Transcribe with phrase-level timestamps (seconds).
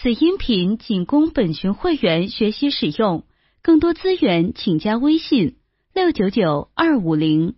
[0.00, 3.24] 此音频仅供本群会员学习使用，
[3.62, 5.56] 更多资源请加微信
[5.92, 7.56] 六九九二五零。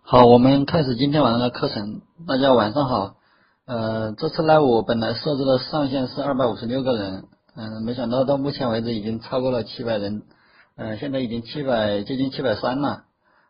[0.00, 2.00] 好，我们开始今天晚上的课程。
[2.26, 3.18] 大家晚上好。
[3.66, 10.24] 呃，这次 live 本来设置的上限是二百五十六个人，嗯，没想到到目前为止已经超过了七百人，
[10.74, 13.04] 呃，现在已经七百接近七百三了。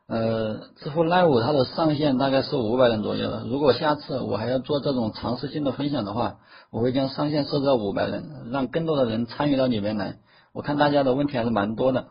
[0.08, 3.44] 呃，知乎 live 它的上限大概是五百人左右的。
[3.46, 6.38] 如果下次我还要做这种尝试性的分享的话，
[6.70, 10.16] 我会将上限设置到五百人，让更多的人参与到里面来。
[10.52, 12.08] 我看大家的问题还是蛮多的。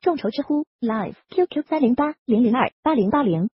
[0.00, 3.48] 众筹知乎 live QQ 三零八零零二八零八零。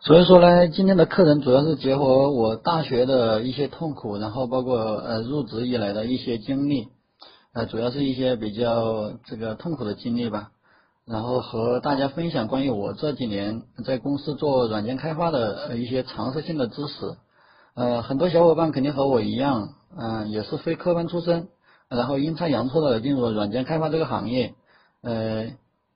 [0.00, 6.88] 所以说呢，今天的课程主要是结合我大学的一些痛苦，然后包括呃入职以来的一些经历，
[7.52, 10.50] 呃，主要是一些比较这个痛苦的经历吧。
[11.08, 17.16] 然后和大家分享关于我这几年在公司做软件开发的一些常识性的知识。
[17.74, 21.48] 呃，很多小伙伴肯定和我一样，嗯，也是非科班出身，
[21.88, 24.52] 然后阴差阳错的进入了软件开发这个行业。
[25.00, 25.46] 呃，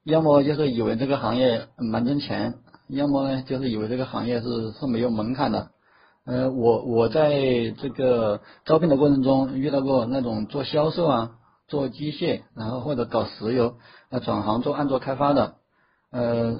[0.04, 2.54] 要么就是以为这个行业蛮挣钱，
[2.88, 5.68] 要么呢就是以为这个行业是是没有门槛的。
[6.24, 7.32] 呃，我我在
[7.82, 11.32] 这个招聘的过程中遇到过那种做销售啊。
[11.72, 13.76] 做机械，然后或者搞石油，
[14.10, 15.54] 呃，转行做安卓开发的，
[16.10, 16.58] 呃，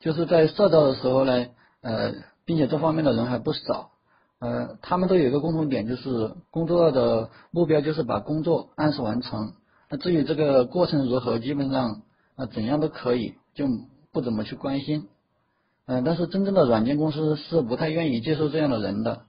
[0.00, 1.48] 就是在社招的时候呢，
[1.82, 2.14] 呃，
[2.46, 3.90] 并且这方面的人还不少，
[4.38, 9.52] 呃，他们都有一个共同点，就是工作的目标就是把工作按时完成，
[9.90, 12.00] 那至于这个过程如何，基本上
[12.36, 13.66] 啊怎样都可以，就
[14.12, 15.08] 不怎么去关心，
[15.84, 19.24] 嗯，但是真正的软件公司是不太愿意接受这样的人的。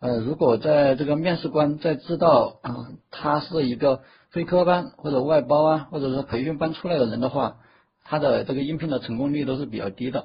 [0.00, 4.02] 呃，如果在这个面试官在知道啊，他是一个
[4.34, 7.58] 非科班或者外包啊，或者说培训班出来的人的话，
[8.04, 10.24] 他的这个应聘的成功率都是比较低的。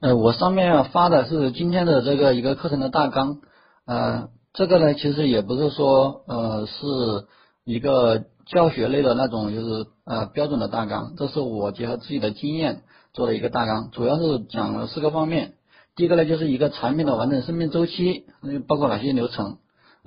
[0.00, 3.38] 呃，我上面发的是今天的这个一个课程的大纲，
[3.86, 7.26] 呃，这个呢其实也不是说呃是
[7.64, 12.82] 一个教学类的那种就是呃标准的大纲，这是我结合自己的经验
[13.14, 15.54] 做的一个大纲，主要是讲了四个方面。
[15.94, 18.26] 第一个呢，就是一个产品的完整生命周期，
[18.68, 19.56] 包括哪些流程？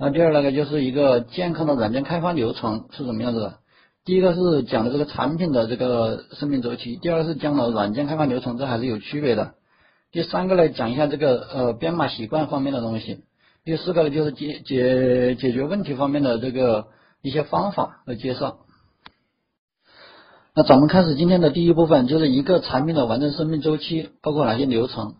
[0.02, 3.58] 那第二那个就是一个健康的软件开发流程是什么样子的？
[4.02, 9.52] 第一个是讲的这个产品的这个生命周期，第二个是讲了软件开发流程，这还是有区别的。
[10.10, 13.24] 第三个呢，讲一下这个呃编码习惯方面的东西。
[13.62, 16.86] 第四个呢，就是解解解决问题方面的这个
[17.20, 18.60] 一些方法和介绍。
[20.54, 25.16] 那咱们开始今天的第一部分，就是一个产品的完整生命周期包括哪些流程？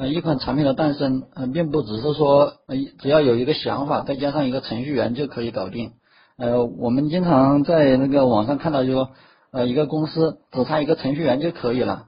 [0.00, 5.92] 呃，一款产品的诞生，呃，并不只是说，呃，只要有一个想法，再加上一个程序员就可以搞定。
[6.38, 9.10] 呃，我们经常在那个网上看到，就说，
[9.50, 12.06] 呃，一个公司只差一个程序员就可以了。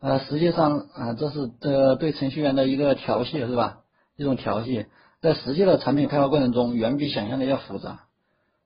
[0.00, 3.82] 呃，实际上，啊，这是这对程序员的一个调戏，是吧？
[4.16, 4.86] 一种调戏，
[5.22, 8.00] 在实际的产品开发过程中，远比想象的要复杂。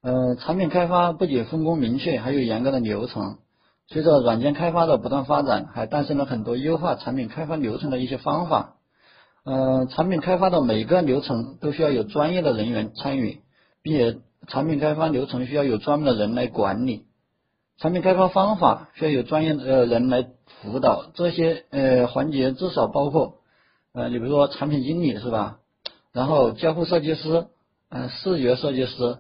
[0.01, 3.37] 呃，产品开发不仅分工明确，还有严格的流程。
[3.89, 8.77] 随着软件开发的不断发展，还诞生了很多优化产品开发流程的一些方法。
[9.45, 13.41] 呃，产品开发的每个流程都需要有专业的人员参与，
[13.83, 17.07] 并且产品开发流程需要有专门的人来管理。
[17.79, 20.29] 产品开发方法需要有专业的人来
[20.63, 21.07] 辅导。
[21.15, 23.35] 这些呃环节至少包括
[23.93, 25.59] 呃，你比如说产品经理是吧？
[26.13, 27.47] 然后交互设计师，
[27.91, 29.19] 嗯，视觉设计师，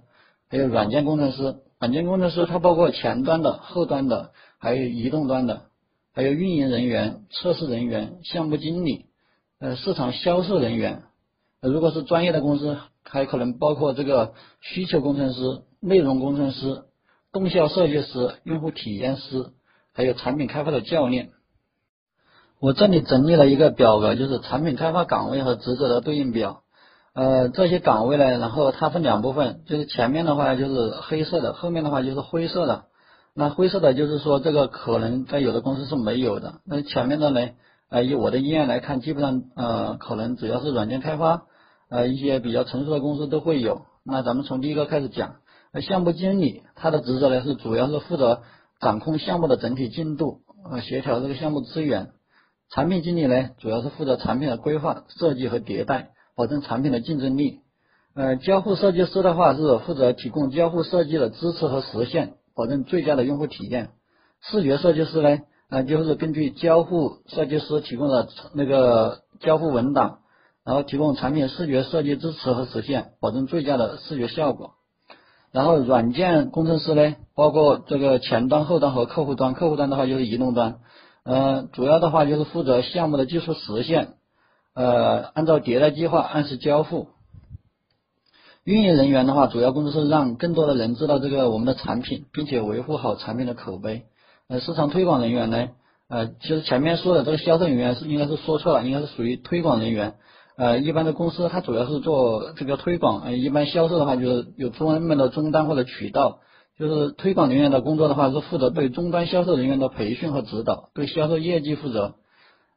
[0.49, 1.57] 还有软件工程师。
[1.81, 4.31] 软件工程师它包括前端的、后端的。
[4.63, 5.63] 还有移动端的，
[6.15, 9.07] 还有运营人员、测试人员、项目经理，
[9.59, 11.03] 呃，市场销售人员。
[11.61, 16.85] 如果是专业的公司，还可能包括这个需求工程师、内容工程师、
[17.33, 19.51] 动效设计师、用户体验师，
[19.95, 21.31] 还有产品开发的教练。
[22.61, 26.63] 我这里整理了一个表格，就是产品开发岗位和职责的对应表。
[27.15, 32.85] 呃，这些岗位呢，然后它分两部分，就是前面的话就是黑色的，后面的话就是灰色的。
[33.35, 36.61] 那灰色的就是说，这个可能在有的公司是没有的。
[36.67, 37.51] 那前面的呢？
[37.89, 41.43] 呃，以我的经验来看，基本上呃，可能只要是软件开发，
[41.91, 43.83] 呃，一些比较成熟的公司都会有。
[44.03, 45.37] 那咱们从第一个开始讲。
[45.75, 48.43] 那项目经理他的职责呢是主要是负责
[48.81, 50.41] 掌控项目的整体进度，
[50.71, 52.13] 呃，协调这个项目资源。
[52.71, 57.61] 产品经理呢主要是负责产品的规划、设计和迭代，保证产品的竞争力。
[58.15, 62.35] 呃，交互设计师的话是负责提供交互设计的支持和实现。
[62.55, 63.91] 保证最佳的用户体验。
[64.41, 65.39] 视觉设计师呢，
[65.69, 70.19] 啊，就是根据交互设计师提供的那个交互文档，
[70.65, 74.73] 然后提供产品视觉设计支持和实现，保证最佳的视觉效果。
[75.53, 79.55] 然后软件工程师呢，包括这个前端、后端和客户端。
[79.55, 80.81] 客户端的话就是移动端，
[81.25, 84.15] 呃，主要的话就是负责项目的技术实现，
[84.75, 87.09] 呃，按照迭代计划按时交付。
[88.65, 94.03] 运营人员的话，主要工作是让更多的人知道这个我们的产品，并且维护好产品的口碑。
[94.49, 95.69] 呃，市场推广人员呢，
[96.09, 100.15] 呃，其实前面说的这个销售人员是应该是说错了，应该是属于推广人员。
[100.57, 106.39] 呃，一般的公司它主要是做这个推广，呃，一般销售的话就是有专门的终端或者渠道。
[106.79, 112.15] 就是推广人员的工作的话，是负责对终端销售人员的培训和指导，对销售业绩负责。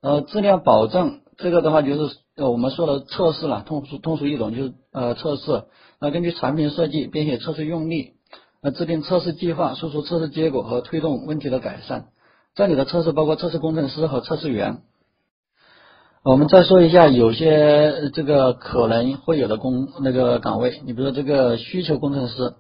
[0.02, 5.64] 呃，质量保证这个的话就是呃我们说的测试了，通俗通俗易懂就是呃测试。
[6.00, 8.14] 那根据产品设计编写测试用例，
[8.62, 12.08] 呃制定测试计划，输出测试结果和推动问题的改善。
[12.56, 14.80] 这里的测试包括测试工程师和测试员。
[16.24, 22.54] 我们再说一下有些这个可能会有的工那个岗位，你比如说这个需求工程师。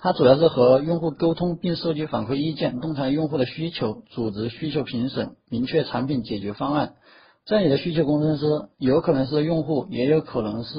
[0.00, 6.92] 它主要是和用户沟通，并收集反馈意见，洞察用户的需求，组织需求评审，明确产品解决方案。
[7.48, 10.78] 这里的需求工程师有可能是用户，也有可能是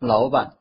[0.00, 0.54] 老板，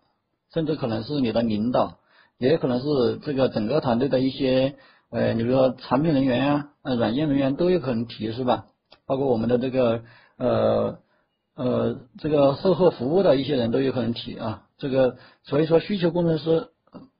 [0.53, 1.99] 甚至可能是你的领导，
[2.37, 4.75] 也有可能是这个整个团队的一些
[5.09, 8.65] 呃，你比如说产品人员呀，呃，软件人员都有可能提，是吧？
[9.05, 10.01] 包括我们的这个
[10.37, 10.97] 呃
[11.55, 14.63] 呃这个售后服务的一些人都有可能提啊。
[14.77, 15.15] 这个
[15.45, 16.67] 所以说需求工程师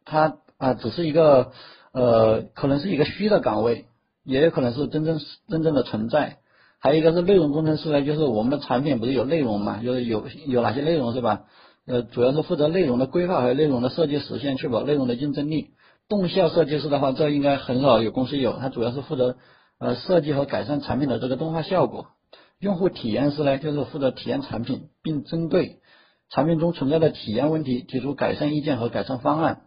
[0.03, 0.37] 他。
[0.57, 1.51] 啊，只是一个
[1.91, 3.87] 呃，可能是一个虚的岗位，
[4.23, 6.37] 也有可能是真正真正的存在。
[6.85, 11.45] 还有一个是内容工程师呢，就是我们的产品不是有内容嘛，就是有有哪些内容是吧？
[11.87, 15.71] 呃，主要是负责内容的规划和内容的设计实现，确保内容的竞争力。
[16.07, 19.35] 动效设计师的话，这应该很少有公司有，他主要是负责
[19.79, 22.05] 呃设计和改善产品的这个动画效果。
[22.59, 25.77] 用户体验师呢，就是负责体验产品，并针对
[26.29, 29.61] 产品中存在的体验问题提出改善意见和改善方案。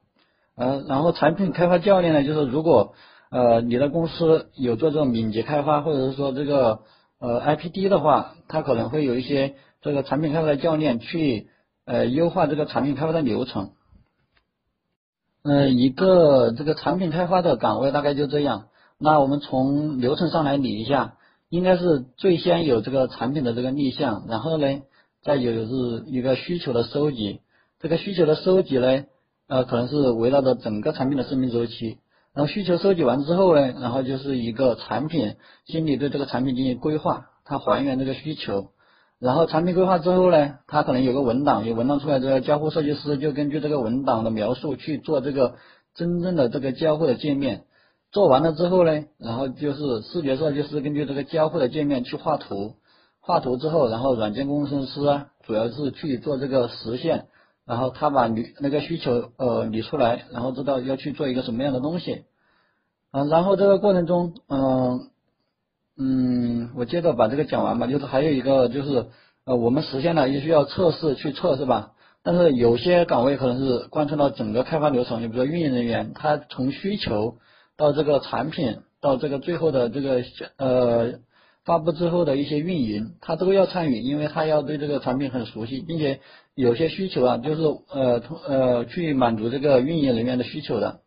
[0.57, 2.95] 呃，然后产品开发教练呢，就是如果
[3.33, 6.83] 呃你的公司有做这种敏捷开发，或者是说这个
[7.19, 11.49] 呃 IPD 的话，它可能会有一些这个产品开发的教练去
[11.85, 13.71] 呃优化这个产品开发的流程。
[15.43, 18.69] 呃，一个这个产品开发的岗位大概就这样。
[18.99, 21.15] 那我们从流程上来理一下，
[21.49, 24.83] 应该是最先有这个产品的这个立项，然后呢，
[25.23, 27.41] 再有是一个需求的收集，
[27.81, 29.05] 这个需求的收集呢。
[29.47, 31.97] 呃，可能是围绕着整个产品的生命周期，
[32.39, 35.35] 然后需求收集完之后呢，然后就是一个产品
[35.67, 38.69] 经理对这个产品进行规划，他还原这个需求，
[39.19, 45.57] 然后产品规划之后呢，他可能有个文档，有文档出来之后，交互设计师就根据这个文档的描述去做这个
[45.97, 47.65] 真正的这个交互的界面，
[48.13, 52.77] 做完了之后呢，然后就是视觉设计师根据这个交互的界面去画图，
[53.21, 57.25] 画图之后，然后软件工程师啊，主要是去做这个实现。
[57.67, 62.23] 然后他把理那个需求呃理出来，然后知道要去做一个什么样的东西，
[63.11, 65.11] 啊，然后这个过程中，嗯
[65.97, 69.07] 嗯，我接着把这个讲完吧，就是还有一个就是
[69.45, 71.93] 呃我们实现了也需要测试去测是吧？
[72.23, 77.37] 但是有些岗位可能是贯穿到整个开发流程，你比如说运营人员，他从需求
[77.77, 80.23] 到这个产品到这个最后的这个
[80.57, 81.15] 呃
[81.65, 86.21] 发布之后的一些运营，他都要参与，因为他要对这个产品很熟悉，并且。
[86.55, 90.99] 有些需求啊，就是呃，呃，去满足这个运营人员的需求的，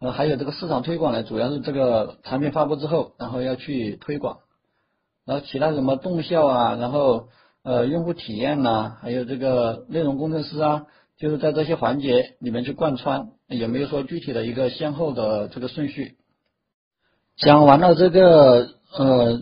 [0.00, 4.38] 呃，还有这个市场推广呢，主要是这个产品发布之后，然后要去推广，
[5.24, 7.28] 然后其他什么动效啊，然后
[7.62, 10.86] 呃，用户体验呐，还有这个内容工程师啊，
[11.18, 16.16] 就是在这些环节里面去贯穿，也没有说具体的一个先后的这个顺序。
[17.36, 19.40] 讲完了这个呃，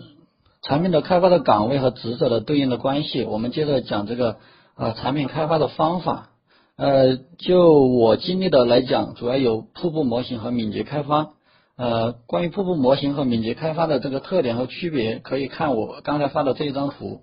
[0.63, 4.37] 产品的开发的岗位和职责的对应的关系，我们接着讲这个。
[4.79, 6.33] 啊，产品开发的方法，
[6.77, 11.31] 呃，就我经历的来讲，主要有瀑布模型和敏捷开发。
[11.77, 17.23] 呃，关于瀑布模型和敏捷开发的这个特点和区别，可以看我刚才发的这一张图。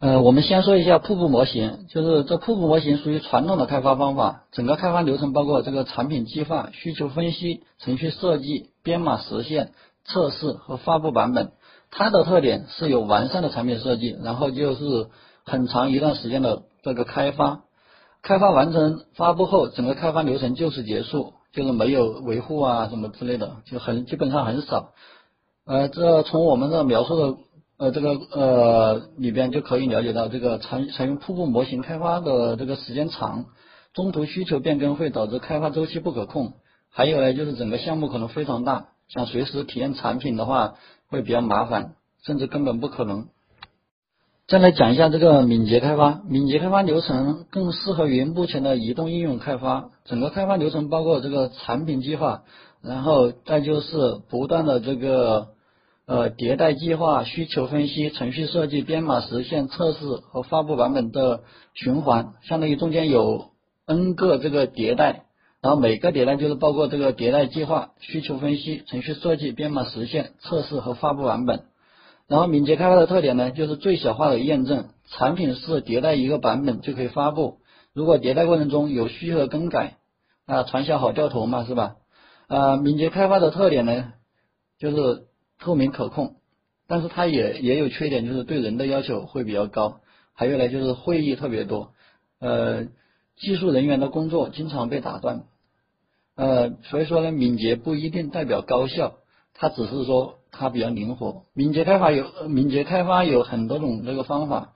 [0.00, 9.72] 呃，我们先说一下瀑布模型，就是这瀑布模型属于传统的开发方法，整个开发流程包括这个产品计划、需求分析、程序设计、编码实现、
[10.04, 11.52] 测试和发布版本。
[11.90, 15.08] 它的特点是有完善的产品设计，然后就是。
[15.44, 17.62] 很长一段时间的这个开发，
[18.22, 24.92] 开发完成发布后，整个开发流程就此结束，就是没有维护啊什么之类的，就很基本上很少。
[25.64, 27.38] 呃，这从我们这描述的
[27.78, 33.46] 呃这个呃里边就可以了解到，这个采采用瀑布模型开发的这个时间长，
[33.92, 36.52] 中途需求变更会导致开发周期不可控，
[36.90, 40.74] 还有呢就是整个项目可能非常大，想随时体验产品的话
[41.08, 43.26] 会比较麻烦，甚至根本不可能。
[44.52, 49.88] 再来讲一下这个敏捷开发，敏捷开发流程更适合于目前的移动应用开发。
[50.04, 52.42] 整个开发流程包括这个产品计划，
[52.82, 55.48] 然后再就是不断的这个
[56.04, 61.40] 呃迭代计划、需求分析、程序设计、编码实现、测试和发布版本的
[61.72, 63.52] 循环，相当于中间有
[63.86, 65.22] n 个这个迭代，
[65.62, 71.62] 然后每个迭代就是包括这个迭代计划、需求分析、程序设计、编码实现、测试和发布版本。
[72.32, 77.58] 然后敏捷开发的特点呢，就是最小化的验证，产品是迭代一个版本就可以发布。
[77.92, 79.98] 如果迭代过程中有需求的更改，
[80.46, 81.96] 啊，传销好掉头嘛，是吧？
[82.48, 84.14] 啊，敏捷开发的特点呢，
[84.78, 85.24] 就是
[85.58, 86.36] 透明可控，
[86.88, 90.00] 但是它也也有缺点，就是对人的要求会比较高。
[90.32, 91.92] 还有呢，就是会议特别多，
[92.40, 92.84] 呃，
[93.36, 95.42] 技术人员的工作经常被打断，
[96.34, 99.16] 呃，所以说呢，敏捷不一定代表高效，
[99.52, 101.42] 它只是说它比较灵活。
[101.54, 104.72] 敏捷开发有敏捷开发有很多种这个方法，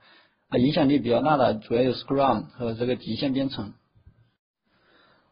[0.49, 3.73] 啊，影响力比较大的主要有 Scrum 和这个极限编程。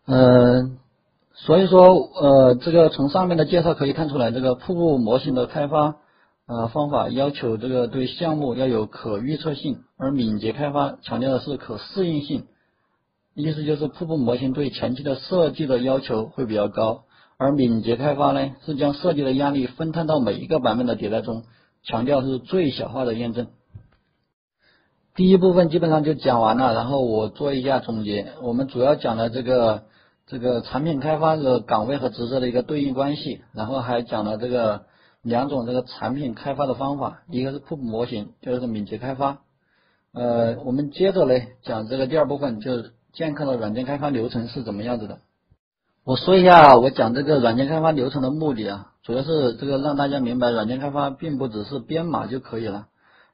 [0.06, 0.78] 嗯，
[1.34, 5.96] 所以说呃，这个从上面的介绍可以看出来，这个瀑布模型的开发
[6.48, 12.46] 呃方法要求这个对项目要有可预测性，而敏捷开发强调的是可适应性。
[13.34, 17.05] 意思就是瀑布模型对前期的设计的要求会比较高，
[17.38, 21.44] 而敏捷开发呢是将设计的压力分摊到每一个版本的迭代中，
[21.84, 23.48] 强调是最小化的验证。
[25.16, 28.34] 第一部分基本上就讲完了，然后我做一下总结。
[28.42, 29.84] 我们主要讲了这个
[30.28, 34.86] 这个产品开发的岗位和职责的一个对应关系，然后还讲了这个
[35.22, 39.40] 两种这个产品开发的方法，一个是瀑布模型，就是敏捷开发。
[40.14, 45.20] 呃，我们接着呢讲这个第二部分，就是健康的软件开发流程是怎么样子的。
[46.06, 52.86] 我说一下我讲这个软件开发流程的目的啊，主要是这个让大家明白，软件开发并不只是编码就可以了。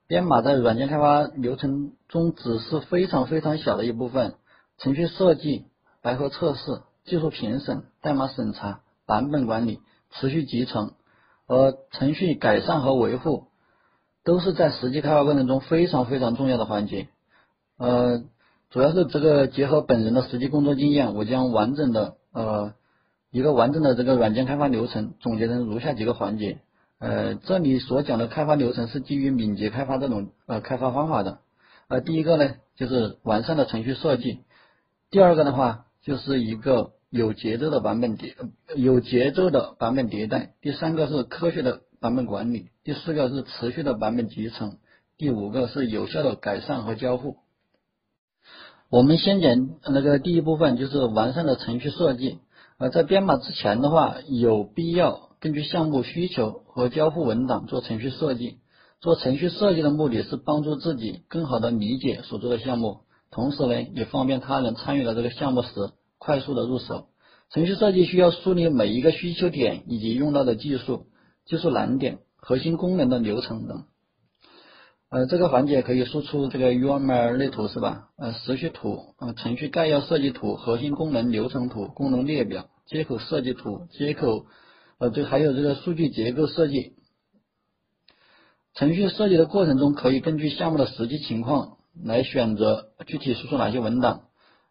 [0.08, 4.36] 编码在软件开发流程中只是非常非常小的一部分，
[4.78, 5.66] 程序设计、
[6.02, 10.94] 白盒测试、技术评审、代码审查、版本管理、持续集成
[11.46, 13.48] 和程序改善和维护，
[14.24, 17.10] 都是在实际开发过程中非常非常重要的环节。
[17.78, 18.24] 呃，
[18.70, 22.74] 主要是这个结合本人的实际工作经验，我将完整的呃
[23.32, 26.60] 一个完整的这个软件开发流程总结成如下几个环节。
[27.00, 31.40] 呃，这里所讲的开发流程是基于敏捷开发这种呃开发方法的。
[31.88, 34.42] 呃，第一个呢就是完善的程序设计，
[35.10, 38.34] 第二个的话就是一个有节奏的版本迭
[38.76, 44.78] 有节奏的版本迭代，第三个是科学的版本管理，第四个是持续的版本集成，
[45.18, 47.38] 第五个是有效的改善和交互。
[48.92, 52.40] 我们先讲那个第一部分，就是完善的程序设计。
[52.78, 55.30] 呃，在编码之前的话，有必要。
[55.40, 58.58] 根据项目需求和交付文档做程序设计。
[59.00, 62.98] 做程序设计的目的是帮助自己更好的理解所做的项目，
[63.32, 65.70] 同时呢，也方便他人参与到这个项目时
[66.18, 67.06] 快速的入手。
[67.50, 71.06] 程序设计需要梳理每一个需求点以及用到的技术、
[71.46, 73.86] 技术难点、核心功能的流程等。
[75.12, 78.08] 呃，这个环节可以输出这个 UML 类图是吧？
[78.18, 84.46] 呃，时序图、呃，程序概要设计图、核心功能流程图、功能列表、接口设计图、接口。
[85.00, 86.94] 呃，这还有这个数据结构设计，
[88.74, 94.22] 程序设计的过程中，可以根据项目的实际情况来选择具体输出哪些文档。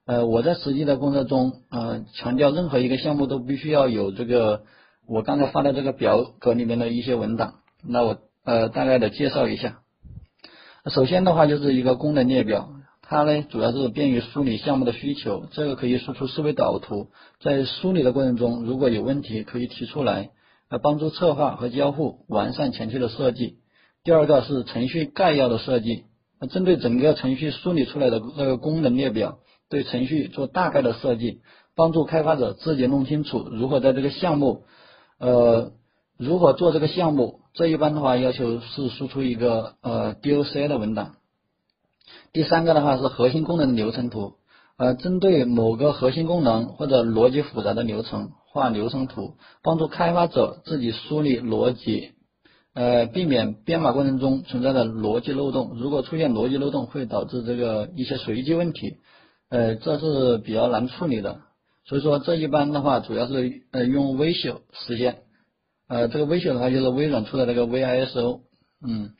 [0.06, 4.62] 呃，我在实际的工作中，呃，强调任何一个项目都必须要有这个
[5.06, 7.56] 我刚才发的这个表格里面的一些文档。
[7.86, 9.79] 那我呃大概的介绍一下。
[10.86, 12.70] 首先的话就是一个功能列表。
[13.02, 17.08] 它呢，主要是便于梳理项目的需求，这个可以输出思维导图，
[17.40, 20.30] 在梳理的过程中，如果有问题可以提出来，
[20.68, 23.56] 来帮助策划和交付完善前期的设计。
[24.04, 26.04] 第二个是程序概要的设计，
[26.40, 31.40] 那针对整个程序梳理出来的那个功能列表，对程序做大概的设计，
[31.74, 34.62] 帮助开发者自己弄清楚如何在这个项目，
[35.18, 35.72] 呃，
[36.16, 37.39] 如何做这个项目。
[37.52, 41.16] 这一般的话要求是输出一个呃 DOC 的文档。
[42.32, 44.34] 第三个的话是核心功能流程图，
[44.76, 52.12] 呃，针对某个核心功能或者逻辑复杂的流程画流程图，帮助开发者自己梳理逻辑，
[52.72, 55.76] 呃，避免编码过程中存在的逻辑漏洞。
[55.76, 58.96] 如果出现逻辑漏洞，会导致这个一些随机问题，
[59.48, 61.40] 呃，这是比较难处理的。
[61.84, 65.22] 所以说这一般的话主要是呃用 Visio 实现，
[65.90, 68.42] 呃，这个微信的话就是微软出的那个 VISO，
[68.86, 69.10] 嗯。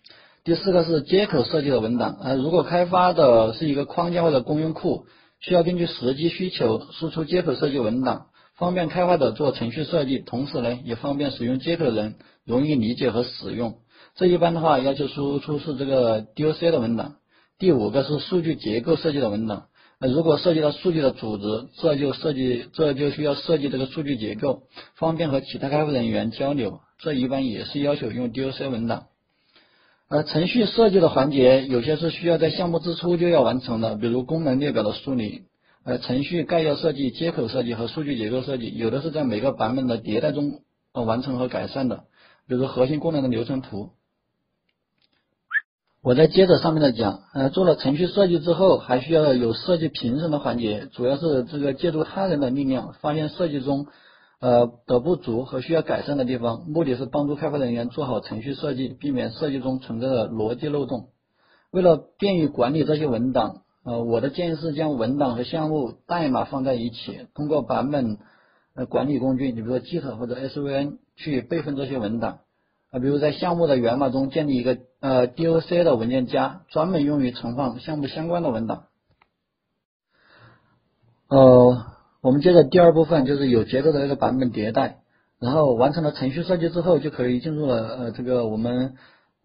[0.43, 5.05] 第四个是接口设计的文档，呃，如果开发的是一个框架或者公用库，
[5.41, 12.15] 需要根据实际需求输出接口设计文档，方便开发者做程序设计，同时呢，也方便使用接口人
[12.47, 13.79] 容易理解和使用。
[14.15, 17.17] 这一般的话要求输出是这个 DOC 的文档。
[17.59, 19.67] 第五个是数据结构设计的文档，
[20.09, 24.62] 如果涉及到数据的组织，这就设计这就需要设计这个数据结构，
[24.95, 29.09] 方便和其他开发人员交流，这一般也是要求用 DOC 文档。
[30.09, 35.42] 而，程序设计的环节有些是需要在项目之初就要完成的，比如功能列表的梳理，
[35.85, 40.62] 呃程序概要设计、接口设计和数据结构设计，有的是在每个版本的迭代中
[40.95, 42.04] 呃完成和改善的，
[42.49, 43.90] 比如核心功能的流程图。
[46.02, 53.87] 我再接着上面的讲，呃，做了程序设计之后，还需要有设计评审的环节，主要是这个借助他人的力量，发现设计中
[54.40, 61.09] 呃的不足和需要改善的地方，目的是帮助开发人员做好程序设计，避免设计中存在的逻辑漏洞。
[61.71, 68.16] 为了便于管理这些文档，呃，我的建议是将文档和项目代码放在一起，通过版本
[68.75, 72.38] 呃管理工具，你比如说 Git 或者 SVN 去备份这些文档。
[72.90, 78.85] 啊，比如在项目的源码中建立一个呃 DOC 的文件夹，专门用于存放项目相关的文档。
[81.28, 81.87] 呃，
[82.21, 84.99] 我们接着第二部分就是有节奏的一个版本迭代，
[85.38, 88.95] 然后完成了程序设计之后，就可以进入了呃这个我们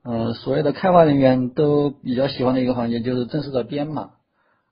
[0.03, 4.12] 呃所有的开发人员都比较喜欢的一个环节，就是正式的编码。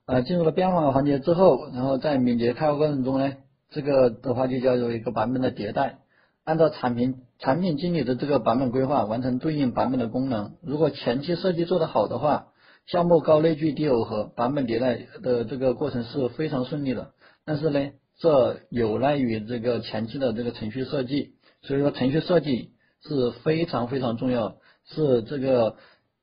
[0.06, 3.32] 呃，进入了编码环节之后，然后在敏捷开发过程中呢，
[3.70, 6.00] 这个的话就叫做一个版本的迭代。
[6.44, 10.52] 按照产品产品经理的这个版本规划，完成对应版本的功能。
[10.62, 12.48] 如果前期设计做得好的话，
[12.86, 17.12] 项目高内聚低耦合，版本迭代的这个过程是非常顺利的。
[17.46, 21.32] 但是呢，这有赖于这个前期的这个程序设计。
[21.62, 25.76] 所以说，程序设计是非常非常重要，是这个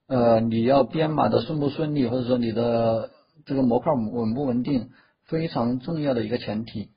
[0.07, 3.09] 呃你要编码的顺不顺利，或者说你的
[3.47, 4.91] 这个模块稳不稳定，
[5.25, 6.89] 非常重要的一个前提。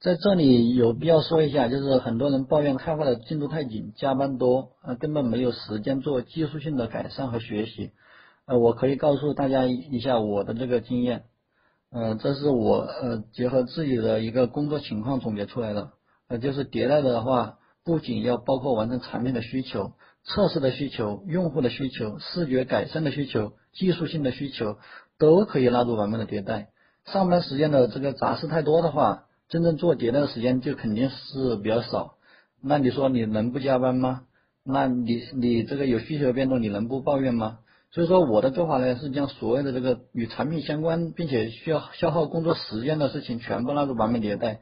[0.00, 7.92] 在这里有必要说一下，就是很多人抱怨开发的进度太紧，加班多，呃，根本没有时间做技术性的改善和学习。
[8.46, 11.24] 呃，我可以告诉大家一下我的这个经验，
[11.90, 15.92] 呃，这是我呃结合自己的一个工作情况总结出来的。
[16.28, 19.92] 呃，就是迭代的话，不仅要包括完成产品的需求、
[20.24, 24.76] 测试的需求、用户的需求、视觉改善的需求、技术性的需求，
[25.18, 26.68] 都可以纳入版本的迭代。
[27.06, 29.24] 上班时间的这个杂事太多的话，
[29.54, 32.14] 真正做迭代的时间就肯定是比较少，
[32.60, 34.22] 那你说你能不加班吗？
[34.64, 37.58] 那你你这个有需求变动，你能不抱怨吗？
[37.92, 44.58] 所以说我的做法呢是将所有的这个与产品相关并且需要消耗工作时间的事情全部纳入版本迭代，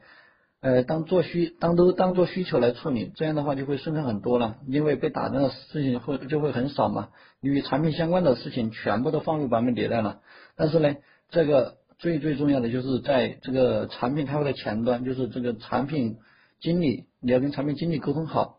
[0.61, 7.09] 呃，当做需当都当做需求来处理，这样的话就会顺畅很多了，因为被打断的事情会就会很少嘛，
[7.41, 10.19] 与产品相关的事情全部都放入版本迭代了，
[10.55, 10.97] 但是呢，
[11.31, 11.77] 这个。
[12.03, 16.17] 最最重要的就是在这个产品开发的前端，就是这个产品
[16.59, 18.57] 经理，你要跟产品经理沟通好。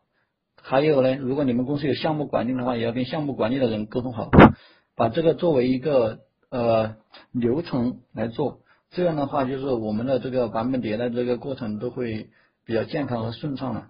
[0.62, 4.30] 还有呢，如果你们公司有项目管理的话，也要跟项目管理的人沟通好，
[4.96, 6.96] 把这个作为一个呃
[7.32, 8.60] 流程来做。
[8.92, 12.30] 这样的话，就是我们的这个版本迭代这个过程都会
[12.64, 13.88] 比较健康和顺畅了。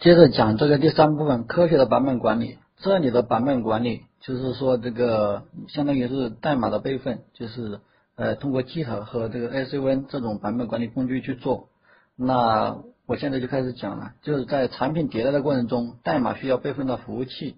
[0.00, 2.56] 接着讲这个第三部分，科学的版本管理。
[2.78, 7.80] 这里的版本管理就是说，这个相当于是代码的备份，就是。
[8.16, 11.68] 呃，通过 Git 和这个 SVN 这种版本管理工具去做。
[12.16, 17.56] 那我现在就开始讲了，就是在产品迭代的过程中，代码需要备份到服务器，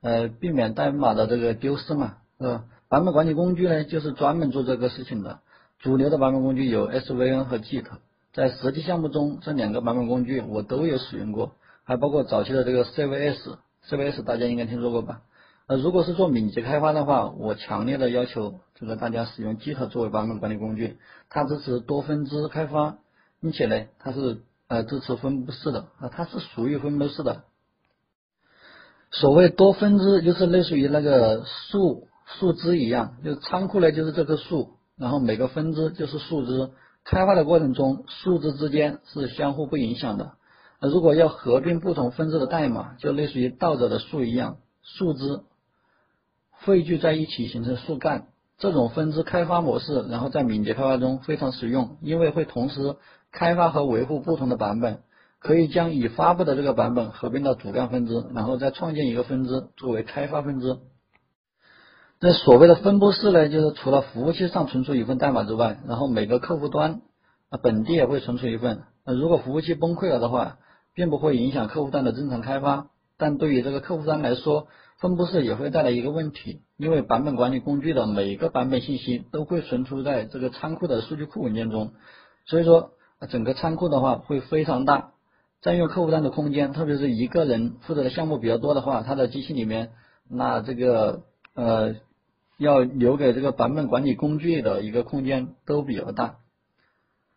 [0.00, 2.16] 呃，避免代码的这个丢失嘛。
[2.40, 5.38] 是呃，版本管理工具呢，就是专门做这个事情的。
[5.78, 7.84] 主流的版本工具有 SVN 和 Git，
[8.32, 11.52] 在实际项目中，这两个版本工具我都有使用过，
[11.84, 15.22] 还包括早期的这个 CVS，CVS 大家应该听说过吧？
[15.68, 20.96] 呃，如果是做敏捷开发的话，我强烈的要求这个大家使用 Git 作为版本管理工具，
[21.30, 22.98] 它支持多分支开发，
[23.40, 27.44] 并且呢，它是呃支持分布式的啊，它是属于分布式的。
[29.12, 32.08] 所谓多分支，就是类似于那个树
[32.40, 36.72] 树枝一样，就是仓库呢就是这棵树，然后每个分支就是树枝，
[37.04, 40.32] 开发的过程中树枝之间是相互不影响的。
[40.80, 45.42] 如果要合并不同分支的代码，就类似于倒着的树一样，树枝。
[46.50, 48.26] 汇聚在一起形成树干，
[48.62, 52.94] 这种分支开发模式，然后在敏捷开发中非常实用，因为会同时
[53.32, 55.00] 开发和维护不同的版本，
[55.40, 60.78] 可以将已发布的这个版本合并到主干分支，然后再创建一个分支作为开发分支。
[62.20, 67.00] 那所谓的分布式呢，就是除了服务器上存储一份代码之外，然后每个客户端
[67.50, 68.84] 啊本地也会存储一份。
[69.04, 70.58] 那如果服务器崩溃了的话，
[70.94, 74.68] 并不会影响客户端的正常开发，但对于这个客户端来说，
[75.02, 81.90] 分布式也会带来一个问题，因为版本管理工具的每个版本信息都会存储在这个仓库的数据库文件中，
[82.46, 82.92] 所以说
[83.28, 85.10] 整个仓库的话会非常大，
[85.60, 89.90] 占用客户端的空间，特别是一个人负责的项目比较多的话，他的机器里面
[90.30, 91.24] 那这个
[91.56, 91.96] 呃
[92.56, 96.36] 要留给这个版本管理工具的一个空间都比较大。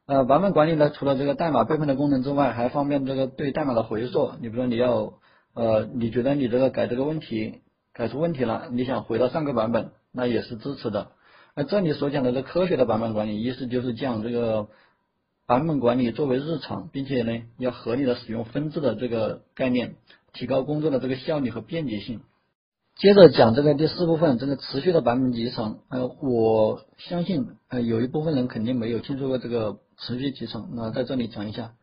[0.05, 5.13] 呃，版本管理呢，除了这个代码备份的功能之外，还方便这个对代码的回溯，你比如说你要。
[5.55, 7.61] 呃，你觉得你这个改这个问题
[7.93, 11.11] 改出问题了，你想回到上个版本，那也是支持的。
[11.55, 14.67] 那这里所讲的这科学的版本管理，意思就是将这个
[15.47, 19.95] 版本管理作为日常，并且呢要合理的使用分支的这个概念，
[20.33, 22.19] 提高工作的这个效率和便捷性。
[22.97, 25.79] 接着讲这个第四部分，这个持续的版本集成。
[25.89, 31.73] 呃，我相信呃有一部分人肯定没有听说过这个持续集成，那在这里讲一下。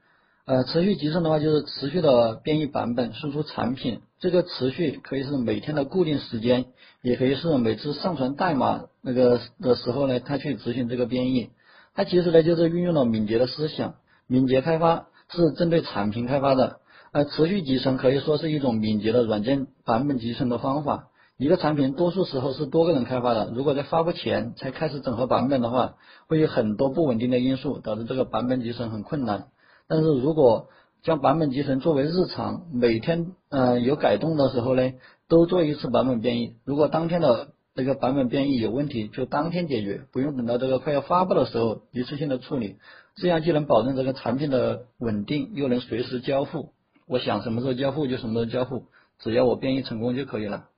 [0.44, 4.00] 呃，持续集成的话就是持续的编译版本，输出产品。
[4.18, 6.64] 这个持续可以是每天的固定时间，
[7.00, 11.50] 也可以是每次上传代码那个的时候呢，他去执行这个编译。
[11.94, 13.94] 它其实呢就是运用了敏捷的思想，
[14.26, 16.80] 敏捷开发是针对产品开发的。
[17.12, 21.06] 呃，持续集成可以说是一种敏捷的软件版本集成的方法。
[21.36, 25.94] 一个产品多数时候是多个人开发的，如果在发布前才开始整合版本的话，
[26.26, 29.46] 会有很多不稳定的因素，导致这个版本集成很困难。
[29.92, 30.68] 但是如果
[31.02, 34.94] 将版本集成作为日常，每天呃有改动的时候呢，
[35.28, 36.54] 都做一次版本变异。
[36.64, 42.76] 如果当天的这个版本变异有问题，就当天解决，不用等到这个快要发布的时候一次性的处理。
[43.16, 46.70] 这样既能保证这个产品的稳定，又能随时交付。
[47.06, 48.86] 我想什么时候交付就什么时候交付，
[49.18, 50.68] 只要我变异成功就可以了。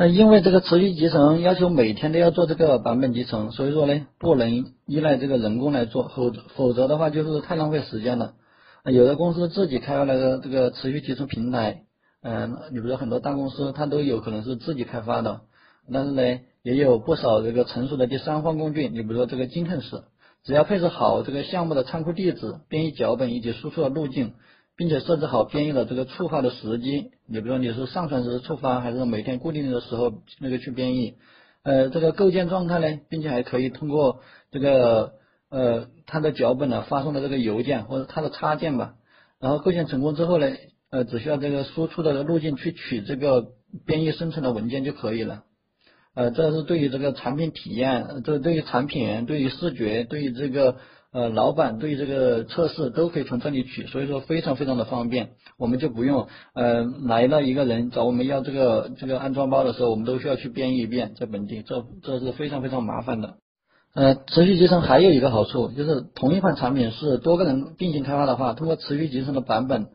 [0.00, 8.32] 那因为这个持续集成要求每天都要做这个版本集成，所以说呢，不能依赖这个人工来做，否否则的话就是太浪费时间了。
[8.84, 11.82] 有的公司自己开发了个这个持续集成平台，
[12.22, 15.42] 嗯，你比如说很多大公司它都有可能是自己开发的，
[15.92, 16.22] 但是呢，
[16.62, 20.04] 也有不少这个成熟的第三方工具，你比如说这个金腾式，
[20.44, 24.32] 只要配置好这个项目的仓库地址、编译脚本以及输出的路径，
[24.78, 31.14] 并且设置好编译的这个触发的时机，你比如说你是上传时触发，还是每天固定的时候那个去编译，
[31.62, 35.14] 呃，这个构建状态呢，并且还可以通过这个。
[35.52, 38.94] 呃，它的脚本呢，发送的这个邮件或者它的插件吧，
[39.40, 40.46] 然后构建成功之后呢，
[40.90, 43.48] 呃，只需要这个输出的路径去取这个
[43.84, 45.42] 编译生成的文件就可以了。
[46.14, 50.76] 呃，这是对于这个产品体验，这对于产品、对于视觉、对于这个
[51.12, 63.34] 呃老板、对这个测试都可以从这里取，所以说非常非常的方便，我们就不用呃来了一个人找我们要这个这个安装包的时候，我们都需要去编译一遍在本地，这这是非常非常麻烦的。
[63.92, 69.88] 呃，持续集成还有一个好处，就是同一款产品是多个人并行开发的话，通过持续集成的版本，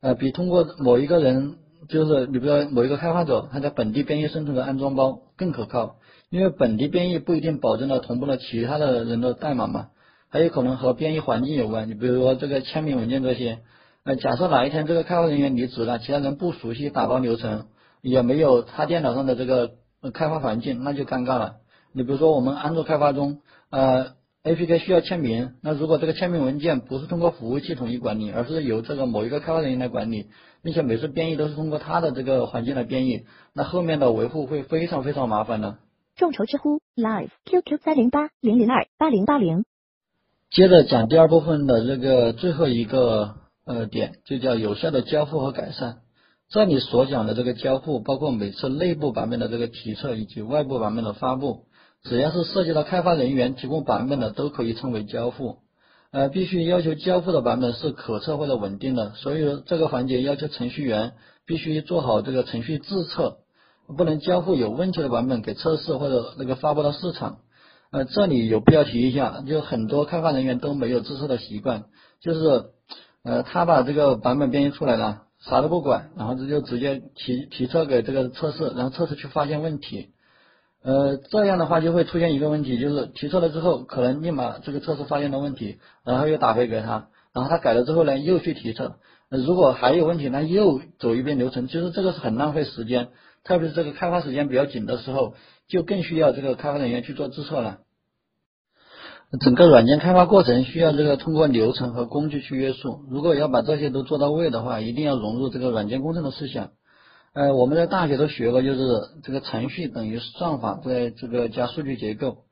[0.00, 1.56] 呃，比通过某一个人，
[1.90, 5.96] 就是你比如说某一个开发者他在本地编译生成的安装包更可靠，
[6.30, 9.88] 因为本地编译不一定保证了同步了其他的人的代码嘛，
[10.32, 13.58] 还有可能和编译环境有关，你比如说这个签名文件这些，
[14.02, 17.66] 呃，假设哪一天这个开发人员离职了，其他人不熟悉打包流程，
[18.00, 19.72] 也没有他电脑上的这个
[20.14, 21.56] 开发环境，那就尴尬了。
[21.92, 30.28] 你比如说我们安卓开发中，呃，APK 需要签名，那如果这个签名文件不是通过服务器统一管理，而是由这个某一个开发人员来管理，
[30.62, 35.76] 并且每次编译都是通过他的这个环境来编译，那后面的维护会非常非常麻烦的。
[36.16, 39.66] 众筹知乎 Live QQ 三零八零零二八零八零。
[40.54, 46.00] 接着讲第二部分的这个最后一个呃点，就叫有效的交付和改善。
[46.50, 51.62] 这里所讲的这个交付，包括每次内部版本的这个提测以及外部版本的发布。
[52.04, 55.60] 只要是涉及到开发人员提供版本的，都可以称为交付。
[56.10, 61.12] 呃，必须要求交付的版本是可测或者稳定的，所以这个环节要求程序员
[61.46, 63.38] 必须做好这个程序自测，
[63.96, 67.38] 不能交付有问题的版本给测试或者那个发布到市场。
[67.92, 71.84] 呃，这里有必要提一下，就很多开发人员都没有自测的习惯，
[72.22, 72.64] 就是
[73.22, 80.08] 呃他把这个版本编译出来了，啥都不管，然后这就直接提提测给这个测试，然后测试去发现问题。
[80.82, 88.96] 呃，这样的话就会出现一个问题，就是提测了之后，可能立马这个测试发现了问题，然后又打回给他，然后他改了之后呢，又去提测，
[89.28, 93.08] 如果还有问题，那又走一遍流程，其实这个是很浪费时间，
[93.44, 95.34] 特别是这个开发时间比较紧的时候，
[95.72, 97.78] 就更需要这个开发人员去做自测了。
[99.40, 106.72] 整个软件开发过程需要这个通过流程和工具去约束，如果要把这些都做到位的话，一定要融入这个软件工程的思想。
[107.32, 108.80] 呃，我们在大学都学过，就是
[109.22, 112.44] 这个程序等于算法，在这个加数据结构。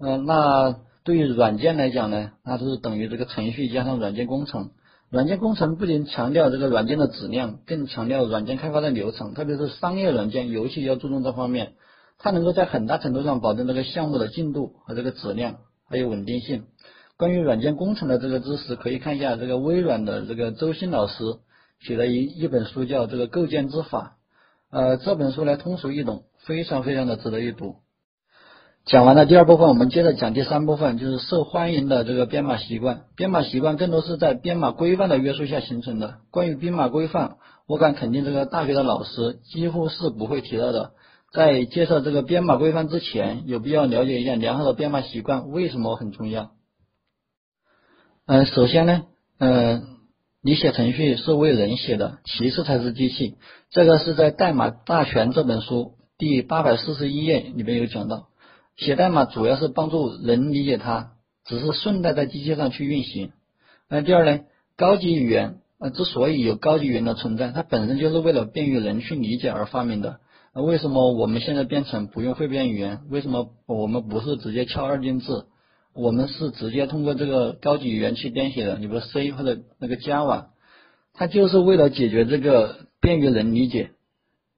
[0.00, 4.70] 呃，那对于软件来讲呢，那就是等于这个程序加上软件工程。
[5.10, 11.74] 软件工程不仅强调这个软件的质量，更强调软件开发的流程，特别是商业软件，尤其要注重这方面。
[12.18, 15.56] 它能够在很大程度上保证这个项目的进度和这个质量，
[15.88, 16.64] 还有稳定性。
[17.16, 21.14] 关于软件工程的这个知识，可以看一下这个微软的这个周鑫老师
[21.80, 24.16] 写的一一本书，叫《这个构建之法》。
[24.76, 27.76] 呃，这本书呢通俗易懂，非常非常的值得一读。
[28.84, 33.04] 讲完了第二部分，我们接着讲第三部分，就是受欢迎的这个编码习惯。
[33.16, 36.16] 编码习惯更多是在编码规范的约束下形成的。
[36.30, 40.90] 关于编码规范，我敢肯定，这个大学的老师几乎是不会提到的。
[41.34, 46.52] 在介绍这个编码规范之前，有必要了解一下良好的编码习惯为什么很重要。
[48.24, 49.02] 嗯，首先呢，
[49.40, 49.82] 嗯，
[50.44, 53.34] 你写程序是为人写的，其次才是机器。
[53.70, 58.28] 这个是在《代码大全》这本书第八百四十一页里面有讲到，
[58.76, 63.32] 写代码主要是帮助人理解它，只是顺带在机器上去运行。
[63.88, 64.44] 那第二呢，
[64.76, 70.20] 高级语言呃之所以有高级语言的存在，它本身就是为了便于人去理解而发明的。
[70.54, 73.00] 那为什么我们现在编程不用汇编语言？
[73.10, 75.26] 为什么我们不是直接敲二进制？
[75.94, 80.46] 我们是直接通过这个高级语言去编写的，你比如 C 或者那个 Java，
[81.12, 83.90] 它就是为了解决这个便于人理解。